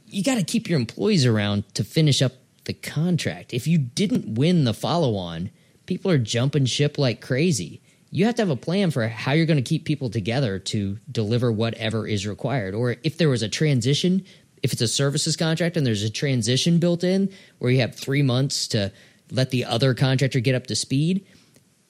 you 0.06 0.22
got 0.22 0.36
to 0.36 0.44
keep 0.44 0.68
your 0.68 0.78
employees 0.78 1.26
around 1.26 1.74
to 1.74 1.82
finish 1.82 2.22
up 2.22 2.32
the 2.64 2.72
contract. 2.72 3.52
If 3.52 3.66
you 3.66 3.76
didn't 3.76 4.36
win 4.36 4.64
the 4.64 4.72
follow 4.72 5.16
on, 5.16 5.50
people 5.86 6.12
are 6.12 6.18
jumping 6.18 6.66
ship 6.66 6.96
like 6.96 7.20
crazy. 7.20 7.82
You 8.12 8.26
have 8.26 8.36
to 8.36 8.42
have 8.42 8.50
a 8.50 8.56
plan 8.56 8.92
for 8.92 9.08
how 9.08 9.32
you're 9.32 9.46
going 9.46 9.62
to 9.62 9.68
keep 9.68 9.84
people 9.84 10.10
together 10.10 10.60
to 10.60 10.98
deliver 11.10 11.50
whatever 11.50 12.06
is 12.06 12.24
required. 12.24 12.74
Or 12.74 12.96
if 13.02 13.18
there 13.18 13.28
was 13.28 13.42
a 13.42 13.48
transition, 13.48 14.24
if 14.62 14.72
it's 14.72 14.82
a 14.82 14.88
services 14.88 15.36
contract 15.36 15.76
and 15.76 15.84
there's 15.84 16.04
a 16.04 16.10
transition 16.10 16.78
built 16.78 17.02
in 17.02 17.32
where 17.58 17.72
you 17.72 17.80
have 17.80 17.96
three 17.96 18.22
months 18.22 18.68
to 18.68 18.92
let 19.32 19.50
the 19.50 19.64
other 19.64 19.94
contractor 19.94 20.38
get 20.38 20.54
up 20.54 20.68
to 20.68 20.76
speed, 20.76 21.26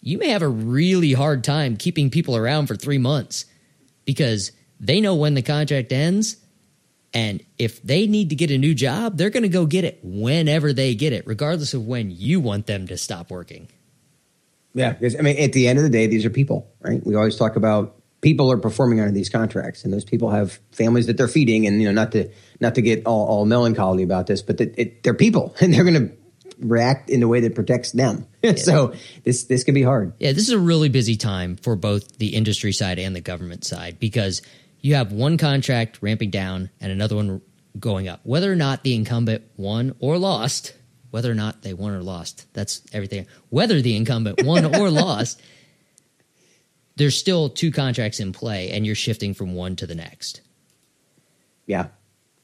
you 0.00 0.16
may 0.16 0.28
have 0.28 0.42
a 0.42 0.48
really 0.48 1.12
hard 1.12 1.44
time 1.44 1.76
keeping 1.76 2.08
people 2.08 2.34
around 2.34 2.66
for 2.66 2.76
three 2.76 2.98
months 2.98 3.44
because 4.06 4.52
they 4.80 5.00
know 5.00 5.14
when 5.14 5.34
the 5.34 5.42
contract 5.42 5.92
ends. 5.92 6.36
And 7.12 7.44
if 7.58 7.82
they 7.82 8.06
need 8.06 8.30
to 8.30 8.36
get 8.36 8.50
a 8.50 8.58
new 8.58 8.74
job, 8.74 9.16
they're 9.16 9.30
going 9.30 9.42
to 9.42 9.48
go 9.48 9.66
get 9.66 9.84
it 9.84 9.98
whenever 10.02 10.72
they 10.72 10.94
get 10.94 11.12
it, 11.12 11.26
regardless 11.26 11.74
of 11.74 11.86
when 11.86 12.10
you 12.10 12.40
want 12.40 12.66
them 12.66 12.86
to 12.86 12.96
stop 12.96 13.30
working. 13.30 13.68
Yeah, 14.74 14.92
because 14.92 15.16
I 15.16 15.22
mean, 15.22 15.36
at 15.38 15.52
the 15.52 15.66
end 15.66 15.78
of 15.78 15.82
the 15.82 15.90
day, 15.90 16.06
these 16.06 16.24
are 16.24 16.30
people, 16.30 16.70
right? 16.80 17.04
We 17.04 17.16
always 17.16 17.36
talk 17.36 17.56
about 17.56 17.96
people 18.20 18.52
are 18.52 18.58
performing 18.58 19.00
under 19.00 19.12
these 19.12 19.28
contracts, 19.28 19.84
and 19.84 19.92
those 19.92 20.04
people 20.04 20.30
have 20.30 20.60
families 20.70 21.06
that 21.06 21.16
they're 21.16 21.28
feeding, 21.28 21.66
and 21.66 21.80
you 21.80 21.88
know, 21.88 21.92
not 21.92 22.12
to 22.12 22.30
not 22.60 22.76
to 22.76 22.82
get 22.82 23.04
all, 23.06 23.26
all 23.26 23.44
melancholy 23.44 24.04
about 24.04 24.28
this, 24.28 24.42
but 24.42 24.58
that 24.58 24.78
it, 24.78 25.02
they're 25.02 25.14
people, 25.14 25.54
and 25.60 25.74
they're 25.74 25.84
going 25.84 26.08
to 26.08 26.16
react 26.60 27.08
in 27.10 27.22
a 27.22 27.28
way 27.28 27.40
that 27.40 27.54
protects 27.54 27.92
them. 27.92 28.26
so 28.56 28.94
this 29.24 29.44
this 29.44 29.64
can 29.64 29.74
be 29.74 29.82
hard. 29.82 30.12
Yeah, 30.20 30.32
this 30.32 30.44
is 30.44 30.50
a 30.50 30.58
really 30.58 30.88
busy 30.88 31.16
time 31.16 31.56
for 31.56 31.74
both 31.74 32.18
the 32.18 32.36
industry 32.36 32.72
side 32.72 32.98
and 32.98 33.16
the 33.16 33.20
government 33.20 33.64
side 33.64 33.98
because 33.98 34.42
you 34.80 34.94
have 34.94 35.12
one 35.12 35.36
contract 35.36 35.98
ramping 36.00 36.30
down 36.30 36.70
and 36.80 36.92
another 36.92 37.16
one 37.16 37.42
going 37.78 38.08
up. 38.08 38.20
Whether 38.24 38.52
or 38.52 38.56
not 38.56 38.82
the 38.82 38.94
incumbent 38.94 39.44
won 39.56 39.94
or 39.98 40.18
lost, 40.18 40.74
whether 41.10 41.30
or 41.30 41.34
not 41.34 41.62
they 41.62 41.74
won 41.74 41.92
or 41.92 42.02
lost, 42.02 42.46
that's 42.52 42.82
everything. 42.92 43.26
Whether 43.48 43.80
the 43.80 43.96
incumbent 43.96 44.42
won 44.44 44.74
or 44.74 44.90
lost, 44.90 45.40
there's 46.96 47.16
still 47.16 47.48
two 47.48 47.70
contracts 47.70 48.20
in 48.20 48.32
play 48.32 48.70
and 48.70 48.84
you're 48.84 48.94
shifting 48.94 49.34
from 49.34 49.54
one 49.54 49.76
to 49.76 49.86
the 49.86 49.94
next. 49.94 50.40
Yeah, 51.66 51.88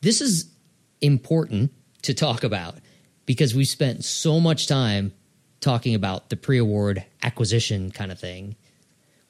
This 0.03 0.21
is 0.21 0.53
important 1.01 1.73
to 2.03 2.15
talk 2.15 2.45
about 2.45 2.77
because 3.25 3.55
we 3.55 3.65
spent 3.65 4.05
so 4.05 4.39
much 4.39 4.69
time 4.69 5.13
talking 5.61 5.95
about 5.95 6.31
the 6.31 6.37
pre 6.37 6.59
award 6.59 7.05
acquisition 7.23 7.91
kind 7.91 8.13
of 8.13 8.21
thing. 8.21 8.57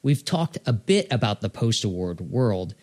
We've 0.03 0.23
talked 0.23 0.59
a 0.65 0.73
bit 0.73 1.07
about 1.09 1.41
the 1.41 1.49
post 1.49 1.83
award 1.83 2.21
world, 2.21 2.75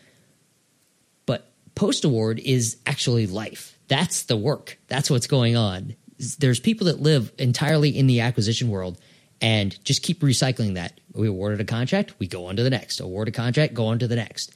post 1.74 2.04
award 2.04 2.38
is 2.38 2.76
actually 2.87 3.26
life. 3.26 3.78
That's 3.88 4.22
the 4.22 4.37
work. 4.37 4.78
That's 4.88 5.10
what's 5.10 5.26
going 5.26 5.56
on. 5.56 5.94
There's 6.38 6.60
people 6.60 6.87
that 6.87 7.00
live 7.00 7.32
entirely 7.38 7.90
in 7.90 8.06
the 8.06 8.20
acquisition 8.20 8.68
world 8.68 8.98
and 9.40 9.82
just 9.84 10.02
keep 10.02 10.20
recycling 10.20 10.74
that. 10.74 11.00
We 11.12 11.28
awarded 11.28 11.60
a 11.60 11.64
contract, 11.64 12.14
we 12.18 12.26
go 12.26 12.46
on 12.46 12.56
to 12.56 12.62
the 12.62 12.70
next. 12.70 13.00
Award 13.00 13.28
a 13.28 13.32
contract, 13.32 13.74
go 13.74 13.87
on 13.87 13.98
to 13.98 14.08
the 14.08 14.16
next. 14.16 14.54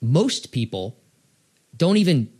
Most 0.00 0.50
people 0.50 0.96
don't 1.76 1.98
even 1.98 2.32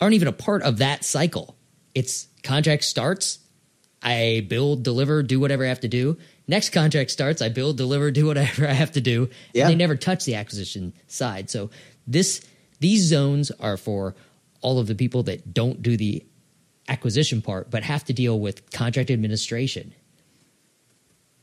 aren't 0.00 0.14
even 0.14 0.28
a 0.28 0.32
part 0.32 0.62
of 0.62 0.78
that 0.78 1.04
cycle. 1.04 1.56
It's 1.94 2.28
contract 2.44 2.84
starts, 2.84 3.40
I 4.02 4.46
build, 4.48 4.84
deliver, 4.84 5.22
do 5.22 5.40
whatever 5.40 5.64
I 5.64 5.68
have 5.68 5.80
to 5.80 5.88
do. 5.88 6.18
Next 6.46 6.70
contract 6.70 7.10
starts, 7.10 7.42
I 7.42 7.48
build, 7.48 7.76
deliver, 7.76 8.10
do 8.10 8.26
whatever 8.26 8.66
I 8.68 8.72
have 8.72 8.92
to 8.92 9.00
do. 9.00 9.28
Yeah. 9.52 9.64
And 9.64 9.72
they 9.72 9.76
never 9.76 9.96
touch 9.96 10.24
the 10.24 10.36
acquisition 10.36 10.92
side. 11.06 11.50
So 11.50 11.70
this 12.06 12.46
these 12.80 13.02
zones 13.02 13.50
are 13.52 13.76
for 13.76 14.14
all 14.60 14.78
of 14.78 14.86
the 14.86 14.94
people 14.94 15.22
that 15.24 15.52
don't 15.54 15.82
do 15.82 15.96
the 15.96 16.24
acquisition 16.88 17.42
part 17.42 17.70
but 17.70 17.82
have 17.82 18.04
to 18.04 18.12
deal 18.12 18.38
with 18.38 18.70
contract 18.70 19.10
administration. 19.10 19.94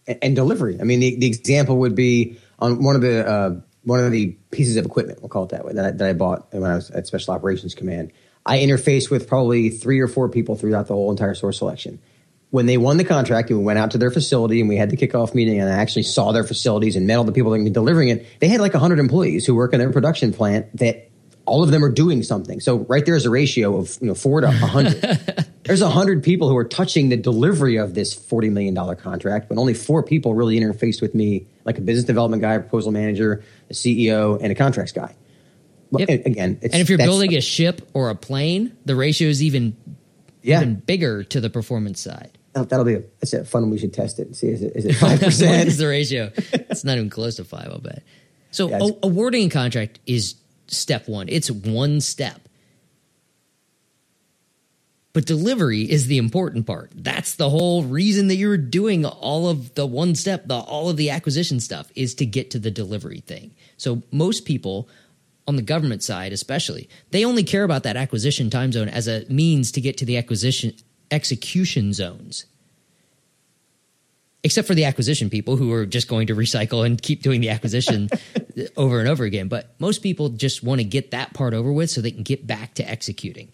and, 0.08 0.20
and 0.22 0.36
delivery. 0.36 0.78
I 0.80 0.84
mean, 0.84 1.00
the, 1.00 1.16
the 1.18 1.28
example 1.28 1.78
would 1.80 1.96
be 1.96 2.38
on 2.60 2.84
one 2.84 2.96
of 2.96 3.02
the 3.02 3.28
uh, 3.28 3.60
one 3.84 4.04
of 4.04 4.12
the 4.12 4.36
pieces 4.52 4.78
of 4.78 4.86
equipment, 4.86 5.22
we'll 5.22 5.30
call 5.30 5.44
it 5.44 5.50
that 5.50 5.64
way, 5.64 5.74
that 5.74 5.86
I, 5.86 5.92
that 5.92 6.10
I 6.10 6.14
bought 6.14 6.52
when 6.52 6.70
I 6.70 6.76
was 6.76 6.90
at 6.92 7.08
Special 7.08 7.34
Operations 7.34 7.76
Command. 7.76 8.12
I 8.46 8.60
interfaced 8.60 9.10
with 9.10 9.28
probably 9.28 9.70
three 9.70 10.00
or 10.00 10.08
four 10.08 10.30
people 10.30 10.56
throughout 10.56 10.88
the 10.88 10.94
whole 10.94 11.12
entire 11.12 11.36
source 11.36 11.60
selection. 11.60 12.00
When 12.52 12.68
they 12.68 12.78
won 12.78 12.98
the 12.98 13.04
contract 13.04 13.50
and 13.50 13.60
we 13.60 13.66
went 13.66 13.80
out 13.80 13.92
to 13.92 13.98
their 13.98 14.12
facility 14.12 14.60
and 14.60 14.70
we 14.70 14.78
had 14.78 14.90
the 14.90 14.98
kickoff 14.98 15.34
meeting 15.34 15.60
and 15.60 15.70
I 15.70 15.74
actually 15.74 16.04
saw 16.04 16.32
their 16.32 16.44
facilities 16.44 16.96
and 16.96 17.06
met 17.06 17.18
all 17.18 17.24
the 17.24 17.32
people 17.32 17.52
that 17.52 17.62
were 17.62 17.70
delivering 17.70 18.10
it, 18.10 18.26
they 18.40 18.48
had 18.48 18.62
like 18.62 18.74
100 18.74 19.00
employees 19.00 19.46
who 19.46 19.56
work 19.56 19.74
in 19.74 19.80
their 19.80 19.92
production 19.92 20.32
plant 20.32 20.76
that 20.78 21.10
all 21.46 21.64
of 21.64 21.72
them 21.72 21.84
are 21.84 21.92
doing 21.92 22.24
something. 22.24 22.60
So 22.60 22.80
right 22.90 23.06
there 23.06 23.16
is 23.16 23.26
a 23.26 23.30
ratio 23.30 23.78
of 23.78 23.98
you 24.02 24.08
know 24.08 24.16
four 24.16 24.42
to 24.42 24.48
100. 24.48 25.46
There's 25.64 25.82
a 25.82 25.86
100 25.86 26.24
people 26.24 26.48
who 26.50 26.58
are 26.58 26.64
touching 26.64 27.10
the 27.10 27.18
delivery 27.18 27.78
of 27.78 27.96
this 27.96 28.16
$40 28.16 28.52
million 28.52 28.96
contract, 28.98 29.50
but 29.50 29.58
only 29.58 29.74
four 29.74 30.04
people 30.04 30.36
really 30.36 30.60
interfaced 30.60 31.02
with 31.02 31.16
me, 31.16 31.48
like 31.66 31.80
a 31.80 31.82
business 31.82 32.06
development 32.06 32.42
guy, 32.44 32.54
a 32.54 32.60
proposal 32.60 32.92
manager, 32.92 33.44
a 33.72 33.74
CEO, 33.74 34.40
and 34.42 34.52
a 34.52 34.56
contracts 34.56 34.92
guy. 34.92 35.16
Well, 35.90 36.06
Yep. 36.08 36.26
again, 36.28 36.60
it's, 36.62 36.74
and 36.74 36.82
if 36.82 36.90
you're 36.90 37.00
building 37.00 37.36
a 37.36 37.42
ship 37.42 37.88
or 37.96 38.10
a 38.12 38.16
plane, 38.16 38.78
the 38.86 38.96
ratio 38.96 39.28
is 39.28 39.42
even 39.42 39.76
yeah, 40.44 40.58
even 40.62 40.76
bigger 40.76 41.24
to 41.24 41.42
the 41.42 41.50
performance 41.50 42.00
side. 42.00 42.38
that'll, 42.54 42.68
that'll 42.68 42.86
be 42.86 42.94
a, 42.96 43.04
that's 43.20 43.34
a 43.34 43.44
fun. 43.46 43.70
We 43.72 43.80
should 43.80 43.94
test 43.94 44.20
it 44.20 44.28
and 44.28 44.36
see 44.36 44.50
is 44.50 44.62
it 44.62 44.76
is 44.76 44.86
it 44.86 44.94
five 44.98 45.20
what 45.22 45.30
is 45.30 45.40
percent? 45.40 45.70
the 45.78 45.88
ratio? 45.88 46.32
It's 46.36 46.84
not 46.84 46.98
even 46.98 47.10
close 47.10 47.38
to 47.38 47.44
five. 47.44 47.70
I'll 47.72 47.80
bet. 47.80 48.04
So 48.52 48.70
Yeah, 48.70 48.80
a- 48.84 49.08
awarding 49.08 49.48
a 49.48 49.50
contract 49.50 50.00
is 50.06 50.36
step 50.68 51.08
one. 51.08 51.30
It's 51.30 51.50
one 51.50 52.02
step. 52.02 52.42
But 55.14 55.26
delivery 55.26 55.90
is 55.90 56.08
the 56.08 56.18
important 56.18 56.68
part. 56.68 56.92
That's 56.94 57.36
the 57.36 57.50
whole 57.50 57.84
reason 57.84 58.28
that 58.28 58.36
you're 58.36 58.58
doing 58.58 59.06
all 59.06 59.48
of 59.48 59.74
the 59.76 59.86
one 59.86 60.14
step, 60.14 60.48
the 60.48 60.56
all 60.56 60.90
of 60.90 60.98
the 60.98 61.10
acquisition 61.10 61.62
stuff 61.62 61.90
is 61.96 62.16
to 62.16 62.26
get 62.26 62.52
to 62.52 62.60
the 62.60 62.70
delivery 62.72 63.22
thing. 63.22 63.52
So 63.78 64.04
most 64.12 64.44
people 64.44 64.90
on 65.48 65.56
the 65.56 65.62
government 65.62 66.04
side 66.04 66.34
especially, 66.34 66.90
they 67.12 67.24
only 67.24 67.44
care 67.44 67.64
about 67.64 67.84
that 67.84 67.96
acquisition 67.96 68.50
time 68.50 68.74
zone 68.74 68.90
as 68.90 69.08
a 69.08 69.26
means 69.30 69.72
to 69.72 69.82
get 69.82 69.98
to 70.00 70.06
the 70.06 70.18
acquisition 70.18 70.74
execution 71.12 71.94
zones 71.94 72.46
except 74.46 74.68
for 74.68 74.76
the 74.76 74.86
acquisition 74.86 75.28
people 75.28 75.58
who 75.58 75.74
are 75.74 75.88
just 75.88 76.08
going 76.08 76.28
to 76.28 76.36
recycle 76.36 76.86
and 76.86 77.02
keep 77.02 77.24
doing 77.24 77.42
the 77.42 77.50
acquisition 77.50 78.08
over 78.78 79.00
and 79.00 79.10
over 79.10 79.24
again. 79.24 79.48
But 79.48 79.74
most 79.80 80.04
people 80.04 80.30
just 80.30 80.62
want 80.62 80.80
to 80.80 80.86
get 80.86 81.10
that 81.12 81.34
part 81.34 81.56
over 81.56 81.74
with 81.74 81.90
so 81.90 82.00
they 82.00 82.12
can 82.12 82.22
get 82.22 82.46
back 82.46 82.76
to 82.76 82.88
executing. 82.88 83.52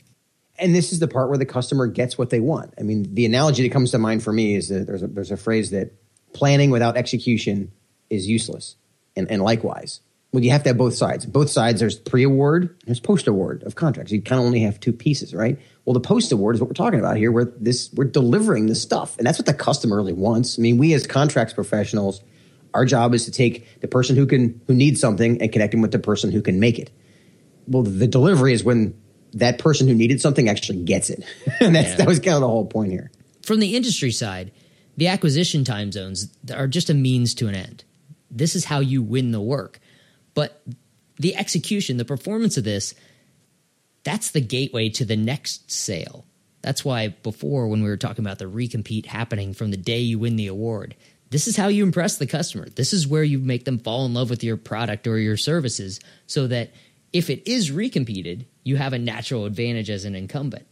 and 0.59 0.75
this 0.75 0.91
is 0.91 0.99
the 0.99 1.07
part 1.07 1.29
where 1.29 1.37
the 1.37 1.45
customer 1.45 1.87
gets 1.87 2.17
what 2.17 2.29
they 2.29 2.41
want. 2.41 2.73
I 2.77 2.83
mean, 2.83 3.15
the 3.15 3.25
analogy 3.25 3.63
that 3.63 3.71
comes 3.71 3.91
to 3.91 3.99
mind 3.99 4.21
for 4.21 4.33
me 4.33 4.53
is 4.53 4.67
that 4.67 4.85
there's 4.85 5.01
a, 5.01 5.07
there's 5.07 5.31
a 5.31 5.37
phrase 5.37 5.71
that 5.71 5.93
planning 6.33 6.71
without 6.71 6.97
execution 6.97 7.71
is 8.09 8.27
useless, 8.27 8.75
and, 9.15 9.31
and 9.31 9.41
likewise, 9.41 10.01
well, 10.31 10.43
you 10.43 10.51
have 10.51 10.63
to 10.63 10.69
have 10.69 10.77
both 10.77 10.93
sides. 10.93 11.25
Both 11.25 11.49
sides, 11.49 11.79
there's 11.79 11.99
pre-award, 11.99 12.75
there's 12.85 12.99
post-award 12.99 13.63
of 13.63 13.75
contracts. 13.75 14.11
You 14.11 14.21
kind 14.21 14.39
of 14.39 14.45
only 14.45 14.61
have 14.61 14.79
two 14.79 14.93
pieces, 14.93 15.33
right? 15.33 15.59
Well, 15.85 15.93
the 15.93 15.99
post-award 15.99 16.55
is 16.55 16.61
what 16.61 16.69
we're 16.69 16.73
talking 16.73 16.99
about 16.99 17.17
here, 17.17 17.31
where 17.31 17.45
this 17.45 17.91
we're 17.93 18.05
delivering 18.05 18.67
the 18.67 18.75
stuff, 18.75 19.17
and 19.17 19.27
that's 19.27 19.37
what 19.39 19.45
the 19.45 19.53
customer 19.53 19.97
really 19.97 20.13
wants. 20.13 20.57
I 20.57 20.61
mean, 20.61 20.77
we 20.77 20.93
as 20.93 21.05
contracts 21.05 21.53
professionals, 21.53 22.21
our 22.73 22.85
job 22.85 23.13
is 23.13 23.25
to 23.25 23.31
take 23.31 23.81
the 23.81 23.87
person 23.87 24.15
who 24.15 24.25
can 24.25 24.61
who 24.67 24.73
needs 24.73 25.01
something 25.01 25.41
and 25.41 25.51
connect 25.51 25.71
them 25.71 25.81
with 25.81 25.91
the 25.91 25.99
person 25.99 26.31
who 26.31 26.41
can 26.41 26.59
make 26.59 26.79
it 26.79 26.91
well, 27.67 27.83
the 27.83 28.07
delivery 28.07 28.53
is 28.53 28.63
when 28.63 28.93
that 29.33 29.57
person 29.59 29.87
who 29.87 29.93
needed 29.93 30.19
something 30.19 30.49
actually 30.49 30.83
gets 30.83 31.09
it. 31.09 31.23
and 31.61 31.75
that's, 31.75 31.89
Yeah. 31.91 31.95
that 31.97 32.07
was 32.07 32.19
kind 32.19 32.35
of 32.35 32.41
the 32.41 32.47
whole 32.47 32.65
point 32.65 32.91
here. 32.91 33.11
From 33.43 33.59
the 33.59 33.75
industry 33.75 34.11
side, 34.11 34.51
the 34.97 35.07
acquisition 35.07 35.63
time 35.63 35.91
zones 35.91 36.35
are 36.53 36.67
just 36.67 36.89
a 36.89 36.93
means 36.93 37.33
to 37.35 37.47
an 37.47 37.55
end. 37.55 37.83
This 38.29 38.55
is 38.55 38.65
how 38.65 38.79
you 38.79 39.01
win 39.01 39.31
the 39.31 39.39
work. 39.39 39.79
But 40.33 40.61
the 41.17 41.35
execution, 41.35 41.97
the 41.97 42.05
performance 42.05 42.57
of 42.57 42.63
this, 42.63 42.95
that's 44.03 44.31
the 44.31 44.41
gateway 44.41 44.89
to 44.89 45.05
the 45.05 45.15
next 45.17 45.71
sale. 45.71 46.25
That's 46.61 46.85
why 46.85 47.09
before, 47.09 47.67
when 47.67 47.83
we 47.83 47.89
were 47.89 47.97
talking 47.97 48.25
about 48.25 48.39
the 48.39 48.45
recompete 48.45 49.05
happening 49.05 49.53
from 49.53 49.71
the 49.71 49.77
day 49.77 49.99
you 49.99 50.19
win 50.19 50.35
the 50.35 50.47
award, 50.47 50.95
this 51.29 51.47
is 51.47 51.55
how 51.55 51.67
you 51.67 51.83
impress 51.83 52.17
the 52.17 52.27
customer. 52.27 52.67
This 52.69 52.93
is 52.93 53.07
where 53.07 53.23
you 53.23 53.39
make 53.39 53.65
them 53.65 53.79
fall 53.79 54.05
in 54.05 54.13
love 54.13 54.29
with 54.29 54.43
your 54.43 54.57
product 54.57 55.07
or 55.07 55.17
your 55.17 55.37
services 55.37 55.99
so 56.27 56.47
that 56.47 56.71
if 57.13 57.29
it 57.29 57.49
is 57.49 57.71
recompeted, 57.71 58.45
you 58.63 58.75
have 58.77 58.93
a 58.93 58.99
natural 58.99 59.45
advantage 59.45 59.89
as 59.89 60.05
an 60.05 60.15
incumbent. 60.15 60.67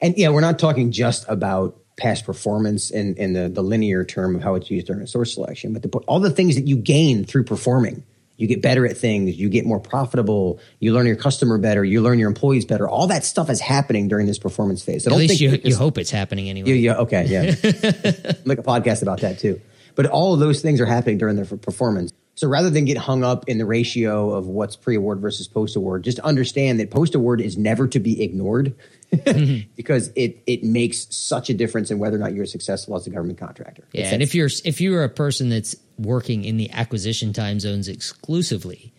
And 0.00 0.16
yeah, 0.18 0.28
we're 0.28 0.40
not 0.40 0.58
talking 0.58 0.90
just 0.92 1.24
about 1.28 1.78
past 1.96 2.26
performance 2.26 2.90
in, 2.90 3.14
in 3.16 3.32
the, 3.32 3.48
the 3.48 3.62
linear 3.62 4.04
term 4.04 4.36
of 4.36 4.42
how 4.42 4.54
it's 4.54 4.70
used 4.70 4.88
during 4.88 5.02
a 5.02 5.06
source 5.06 5.32
selection, 5.32 5.72
but 5.72 5.82
the, 5.82 5.88
all 6.00 6.20
the 6.20 6.30
things 6.30 6.56
that 6.56 6.66
you 6.66 6.76
gain 6.76 7.24
through 7.24 7.44
performing. 7.44 8.04
You 8.36 8.46
get 8.46 8.62
better 8.62 8.86
at 8.86 8.96
things, 8.96 9.36
you 9.36 9.48
get 9.48 9.64
more 9.64 9.80
profitable, 9.80 10.60
you 10.78 10.92
learn 10.92 11.06
your 11.06 11.16
customer 11.16 11.58
better, 11.58 11.84
you 11.84 12.02
learn 12.02 12.18
your 12.18 12.28
employees 12.28 12.64
better. 12.64 12.88
All 12.88 13.06
that 13.06 13.24
stuff 13.24 13.48
is 13.48 13.60
happening 13.60 14.08
during 14.08 14.26
this 14.26 14.38
performance 14.38 14.82
phase. 14.82 15.06
I 15.06 15.08
At 15.08 15.10
don't 15.10 15.18
least 15.20 15.38
think 15.38 15.64
you, 15.64 15.70
you 15.70 15.76
hope 15.76 15.96
it's 15.98 16.10
happening 16.10 16.48
anyway. 16.48 16.72
Yeah, 16.72 16.92
yeah, 16.92 16.98
okay, 16.98 17.26
yeah. 17.26 17.42
Make 18.44 18.58
a 18.58 18.62
podcast 18.62 19.02
about 19.02 19.20
that 19.20 19.38
too. 19.38 19.60
But 19.94 20.06
all 20.06 20.34
of 20.34 20.40
those 20.40 20.60
things 20.60 20.80
are 20.80 20.86
happening 20.86 21.16
during 21.16 21.36
their 21.36 21.46
performance. 21.46 22.12
So 22.36 22.46
rather 22.48 22.68
than 22.68 22.84
get 22.84 22.98
hung 22.98 23.24
up 23.24 23.48
in 23.48 23.56
the 23.56 23.64
ratio 23.64 24.30
of 24.32 24.46
what's 24.46 24.76
pre-award 24.76 25.20
versus 25.20 25.48
post-award, 25.48 26.04
just 26.04 26.18
understand 26.18 26.78
that 26.80 26.90
post-award 26.90 27.40
is 27.40 27.56
never 27.56 27.88
to 27.88 27.98
be 27.98 28.22
ignored 28.22 28.74
mm-hmm. 29.10 29.70
because 29.76 30.10
it 30.14 30.42
it 30.46 30.62
makes 30.62 31.06
such 31.16 31.48
a 31.48 31.54
difference 31.54 31.90
in 31.90 31.98
whether 31.98 32.16
or 32.16 32.18
not 32.18 32.34
you're 32.34 32.44
successful 32.44 32.94
as 32.94 33.06
a 33.06 33.10
government 33.10 33.38
contractor. 33.38 33.84
Yeah, 33.92 34.12
and 34.12 34.22
if 34.22 34.34
you're 34.34 34.50
if 34.66 34.82
you're 34.82 35.02
a 35.02 35.08
person 35.08 35.48
that's 35.48 35.76
working 35.98 36.44
in 36.44 36.56
the 36.56 36.70
acquisition 36.70 37.32
time 37.32 37.60
zones 37.60 37.88
exclusively, 37.88 38.92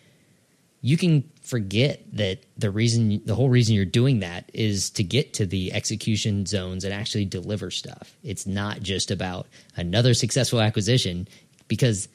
you 0.80 0.96
can 0.96 1.28
forget 1.42 2.02
that 2.12 2.44
the 2.56 2.70
reason 2.70 3.20
the 3.24 3.34
whole 3.34 3.48
reason 3.48 3.74
you're 3.74 3.84
doing 3.84 4.20
that 4.20 4.50
is 4.54 4.90
to 4.90 5.02
get 5.02 5.34
to 5.34 5.46
the 5.46 5.72
execution 5.72 6.46
zones 6.46 6.84
and 6.84 6.94
actually 6.94 7.24
deliver 7.24 7.70
stuff. 7.70 8.16
It's 8.22 8.46
not 8.46 8.80
just 8.80 9.10
about 9.10 9.48
another 9.76 10.14
successful 10.14 10.60
acquisition 10.60 11.26
because 11.66 12.08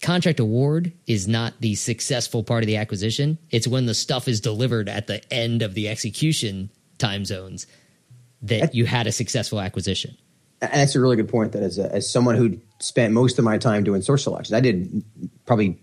contract 0.00 0.40
award 0.40 0.92
is 1.06 1.26
not 1.26 1.54
the 1.60 1.74
successful 1.74 2.44
part 2.44 2.62
of 2.62 2.66
the 2.66 2.76
acquisition. 2.76 3.38
It's 3.50 3.66
when 3.66 3.86
the 3.86 3.94
stuff 3.94 4.28
is 4.28 4.40
delivered 4.40 4.88
at 4.88 5.06
the 5.06 5.20
end 5.32 5.62
of 5.62 5.74
the 5.74 5.88
execution 5.88 6.70
time 6.98 7.24
zones 7.24 7.66
that 8.42 8.74
you 8.74 8.86
had 8.86 9.06
a 9.06 9.12
successful 9.12 9.60
acquisition. 9.60 10.16
And 10.62 10.72
that's 10.72 10.94
a 10.94 11.00
really 11.00 11.16
good 11.16 11.28
point. 11.28 11.52
That 11.52 11.62
as 11.62 11.78
a, 11.78 11.92
as 11.94 12.10
someone 12.10 12.36
who 12.36 12.60
spent 12.80 13.12
most 13.12 13.38
of 13.38 13.44
my 13.44 13.58
time 13.58 13.84
doing 13.84 14.02
source 14.02 14.24
selection, 14.24 14.54
I 14.54 14.60
did 14.60 15.04
probably 15.46 15.78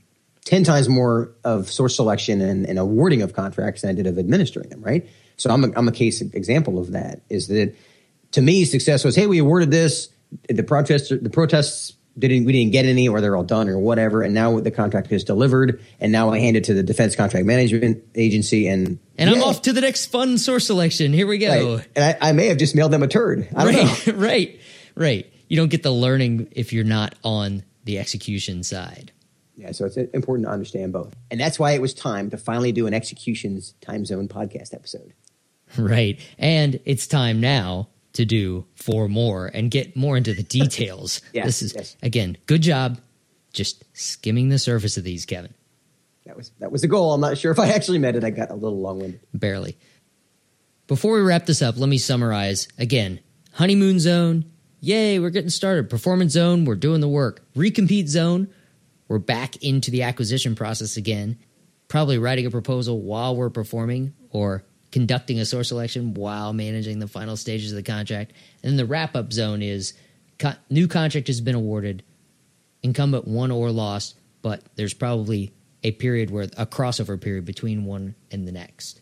ten 0.45 0.63
times 0.63 0.89
more 0.89 1.31
of 1.43 1.69
source 1.69 1.95
selection 1.95 2.41
and, 2.41 2.65
and 2.65 2.79
awarding 2.79 3.21
of 3.21 3.33
contracts 3.33 3.81
than 3.81 3.91
I 3.91 3.93
did 3.93 4.07
of 4.07 4.17
administering 4.17 4.69
them. 4.69 4.81
Right. 4.81 5.07
So 5.37 5.51
I'm 5.51 5.63
a, 5.63 5.71
I'm 5.75 5.87
a 5.87 5.91
case 5.91 6.21
example 6.21 6.79
of 6.79 6.91
that. 6.91 7.21
Is 7.29 7.47
that 7.47 7.75
to 8.31 8.41
me 8.41 8.65
success 8.65 9.03
was 9.03 9.15
hey 9.15 9.27
we 9.27 9.39
awarded 9.39 9.71
this 9.71 10.09
the 10.49 10.63
protests 10.63 11.09
the 11.09 11.29
protests 11.29 11.93
didn't 12.19 12.45
we 12.45 12.51
didn't 12.51 12.71
get 12.71 12.85
any 12.85 13.07
or 13.07 13.21
they're 13.21 13.35
all 13.35 13.43
done 13.43 13.69
or 13.69 13.77
whatever 13.77 14.21
and 14.23 14.33
now 14.33 14.59
the 14.59 14.71
contract 14.71 15.11
is 15.11 15.23
delivered 15.23 15.79
and 15.99 16.11
now 16.11 16.31
I 16.31 16.39
hand 16.39 16.57
it 16.57 16.63
to 16.65 16.73
the 16.73 16.83
Defense 16.83 17.15
Contract 17.15 17.45
Management 17.45 18.03
Agency 18.15 18.67
and 18.67 18.99
And 19.17 19.29
I'm 19.29 19.43
off 19.43 19.61
to 19.63 19.73
the 19.73 19.81
next 19.81 20.07
fun 20.07 20.37
source 20.37 20.65
selection. 20.67 21.13
Here 21.13 21.27
we 21.27 21.37
go. 21.37 21.77
right. 21.77 21.87
and 21.95 22.03
I, 22.03 22.29
I 22.29 22.31
may 22.33 22.47
have 22.47 22.57
just 22.57 22.75
mailed 22.75 22.91
them 22.91 23.03
a 23.03 23.07
turd. 23.07 23.47
I 23.55 23.63
don't 23.63 23.73
know. 23.73 24.13
Right, 24.17 24.17
right, 24.17 24.59
right. 24.95 25.33
You 25.47 25.57
don't 25.57 25.69
get 25.69 25.83
the 25.83 25.91
learning 25.91 26.49
if 26.51 26.73
you're 26.73 26.83
not 26.83 27.15
on 27.23 27.63
the 27.83 27.99
execution 27.99 28.63
side. 28.63 29.11
Yeah, 29.55 29.71
so 29.71 29.85
it's 29.85 29.97
important 29.97 30.47
to 30.47 30.51
understand 30.51 30.93
both. 30.93 31.15
And 31.31 31.39
that's 31.39 31.57
why 31.57 31.71
it 31.71 31.81
was 31.81 31.93
time 31.93 32.29
to 32.29 32.37
finally 32.37 32.71
do 32.71 32.85
an 32.85 32.93
executions 32.93 33.73
time 33.81 34.05
zone 34.05 34.27
podcast 34.27 34.73
episode. 34.73 35.13
Right. 35.77 36.19
And 36.37 36.79
it's 36.85 37.07
time 37.07 37.41
now 37.41 37.89
to 38.13 38.25
do 38.25 38.65
four 38.75 39.07
more 39.07 39.47
and 39.47 39.71
get 39.71 39.95
more 39.95 40.15
into 40.15 40.33
the 40.33 40.43
details. 40.59 41.21
Yes, 41.33 41.45
this 41.45 41.61
is 41.61 41.73
yes. 41.75 41.97
again, 42.03 42.37
good 42.45 42.61
job 42.61 42.99
just 43.53 43.83
skimming 43.93 44.49
the 44.49 44.59
surface 44.59 44.97
of 44.97 45.03
these, 45.03 45.25
Kevin. 45.25 45.53
That 46.25 46.37
was 46.37 46.51
that 46.59 46.71
was 46.71 46.81
the 46.81 46.87
goal. 46.87 47.13
I'm 47.13 47.21
not 47.21 47.37
sure 47.37 47.51
if 47.51 47.59
I 47.59 47.69
actually 47.69 47.99
met 47.99 48.15
it. 48.15 48.23
I 48.23 48.29
got 48.29 48.51
a 48.51 48.55
little 48.55 48.79
long 48.79 48.99
winded. 48.99 49.21
Barely. 49.33 49.77
Before 50.87 51.13
we 51.13 51.21
wrap 51.21 51.45
this 51.45 51.61
up, 51.61 51.77
let 51.77 51.89
me 51.89 51.97
summarize 51.97 52.67
again. 52.77 53.19
Honeymoon 53.53 53.99
zone, 53.99 54.45
yay, 54.79 55.19
we're 55.19 55.29
getting 55.29 55.49
started. 55.49 55.89
Performance 55.89 56.33
zone, 56.33 56.65
we're 56.65 56.75
doing 56.75 57.01
the 57.01 57.07
work. 57.07 57.43
Recompete 57.55 58.07
zone, 58.07 58.49
we're 59.07 59.19
back 59.19 59.61
into 59.63 59.91
the 59.91 60.03
acquisition 60.03 60.55
process 60.55 60.97
again. 60.97 61.37
Probably 61.87 62.17
writing 62.17 62.45
a 62.45 62.51
proposal 62.51 63.01
while 63.01 63.35
we're 63.35 63.49
performing 63.49 64.13
or 64.29 64.63
conducting 64.91 65.39
a 65.39 65.45
source 65.45 65.69
selection 65.69 66.13
while 66.13 66.53
managing 66.53 66.99
the 66.99 67.07
final 67.07 67.37
stages 67.37 67.71
of 67.71 67.75
the 67.75 67.83
contract. 67.83 68.33
And 68.63 68.71
then 68.71 68.77
the 68.77 68.85
wrap 68.85 69.15
up 69.15 69.31
zone 69.31 69.61
is 69.61 69.93
co- 70.39 70.53
new 70.69 70.87
contract 70.87 71.27
has 71.27 71.41
been 71.41 71.55
awarded, 71.55 72.03
incumbent 72.83 73.27
won 73.27 73.51
or 73.51 73.71
lost, 73.71 74.15
but 74.41 74.63
there's 74.75 74.93
probably 74.93 75.53
a 75.83 75.91
period 75.91 76.29
where 76.31 76.43
a 76.57 76.65
crossover 76.65 77.19
period 77.19 77.45
between 77.45 77.85
one 77.85 78.15
and 78.31 78.47
the 78.47 78.51
next. 78.51 79.01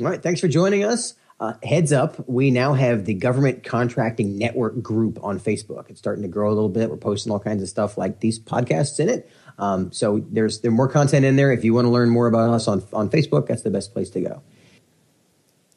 All 0.00 0.06
right, 0.06 0.22
thanks 0.22 0.40
for 0.40 0.48
joining 0.48 0.84
us. 0.84 1.14
Uh, 1.40 1.54
heads 1.62 1.90
up, 1.90 2.28
we 2.28 2.50
now 2.50 2.74
have 2.74 3.06
the 3.06 3.14
Government 3.14 3.64
Contracting 3.64 4.36
Network 4.36 4.82
group 4.82 5.18
on 5.24 5.40
Facebook. 5.40 5.88
It's 5.88 5.98
starting 5.98 6.20
to 6.22 6.28
grow 6.28 6.48
a 6.48 6.54
little 6.54 6.68
bit. 6.68 6.90
We're 6.90 6.98
posting 6.98 7.32
all 7.32 7.40
kinds 7.40 7.62
of 7.62 7.68
stuff 7.70 7.96
like 7.96 8.20
these 8.20 8.38
podcasts 8.38 9.00
in 9.00 9.08
it. 9.08 9.30
Um, 9.58 9.90
so 9.90 10.22
there's 10.30 10.60
there's 10.60 10.74
more 10.74 10.88
content 10.88 11.24
in 11.24 11.36
there. 11.36 11.50
If 11.50 11.64
you 11.64 11.72
want 11.72 11.86
to 11.86 11.90
learn 11.90 12.10
more 12.10 12.26
about 12.26 12.50
us 12.50 12.68
on 12.68 12.84
on 12.92 13.08
Facebook, 13.08 13.46
that's 13.46 13.62
the 13.62 13.70
best 13.70 13.94
place 13.94 14.10
to 14.10 14.20
go. 14.20 14.42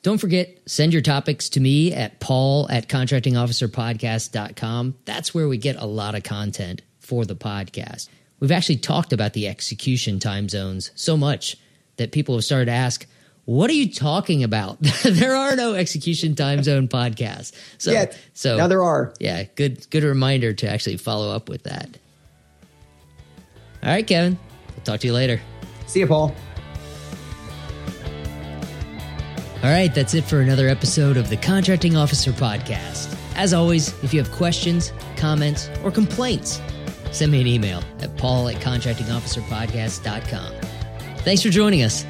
Don't 0.02 0.18
forget, 0.18 0.60
send 0.66 0.92
your 0.92 1.02
topics 1.02 1.48
to 1.50 1.62
me 1.62 1.94
at 1.94 2.20
paul 2.20 2.68
at 2.70 2.90
contractingofficerpodcast.com. 2.90 4.96
That's 5.06 5.34
where 5.34 5.48
we 5.48 5.58
get 5.58 5.78
a 5.78 5.86
lot 5.86 6.14
of 6.14 6.24
content 6.24 6.82
for 7.00 7.24
the 7.24 7.38
podcast. 7.38 8.10
We've 8.42 8.52
actually 8.52 8.80
talked 8.80 9.14
about 9.14 9.32
the 9.32 9.48
execution 9.48 10.20
time 10.20 10.50
zones 10.50 10.92
so 10.96 11.16
much 11.16 11.56
that 11.96 12.12
people 12.12 12.36
have 12.36 12.44
started 12.44 12.66
to 12.66 12.74
ask, 12.74 13.08
what 13.46 13.70
are 13.70 13.74
you 13.74 13.92
talking 13.92 14.44
about? 14.44 14.80
there 15.04 15.36
are 15.36 15.56
no 15.56 15.74
execution 15.74 16.36
time 16.36 16.64
zone 16.64 16.88
podcasts. 16.88 17.54
So, 17.78 17.92
Yet. 17.92 18.18
so 18.34 18.58
now 18.58 18.68
there 18.68 18.84
are. 18.84 19.14
Yeah, 19.20 19.44
good, 19.56 19.90
good 19.90 20.04
reminder 20.04 20.54
to 20.54 20.70
actually 20.70 20.98
follow 20.98 21.34
up 21.36 21.50
with 21.50 21.64
that. 21.64 21.98
All 23.84 23.90
right, 23.90 24.08
Kevin. 24.08 24.38
We'll 24.76 24.84
talk 24.84 25.02
to 25.02 25.08
you 25.08 25.14
later. 25.14 25.42
See 25.88 26.00
you, 26.00 26.08
Paul. 26.08 26.34
All 29.62 29.70
right, 29.70 29.94
that's 29.94 30.14
it 30.14 30.26
for 30.26 30.42
another 30.42 30.68
episode 30.68 31.16
of 31.16 31.30
the 31.30 31.38
Contracting 31.38 31.96
Officer 31.96 32.32
Podcast. 32.32 33.16
As 33.36 33.54
always, 33.54 33.94
if 34.04 34.14
you 34.14 34.22
have 34.22 34.32
questions, 34.32 34.92
comments, 35.16 35.70
or 35.84 35.92
complaints, 35.92 36.62
send 37.12 37.32
me 37.32 37.40
an 37.40 37.48
email 37.48 37.82
at 38.00 38.16
paul 38.18 38.50
at 38.50 38.56
contractingofficerpodcast.com. 38.56 40.54
Thanks 41.20 41.42
for 41.42 41.50
joining 41.50 41.84
us. 41.84 42.06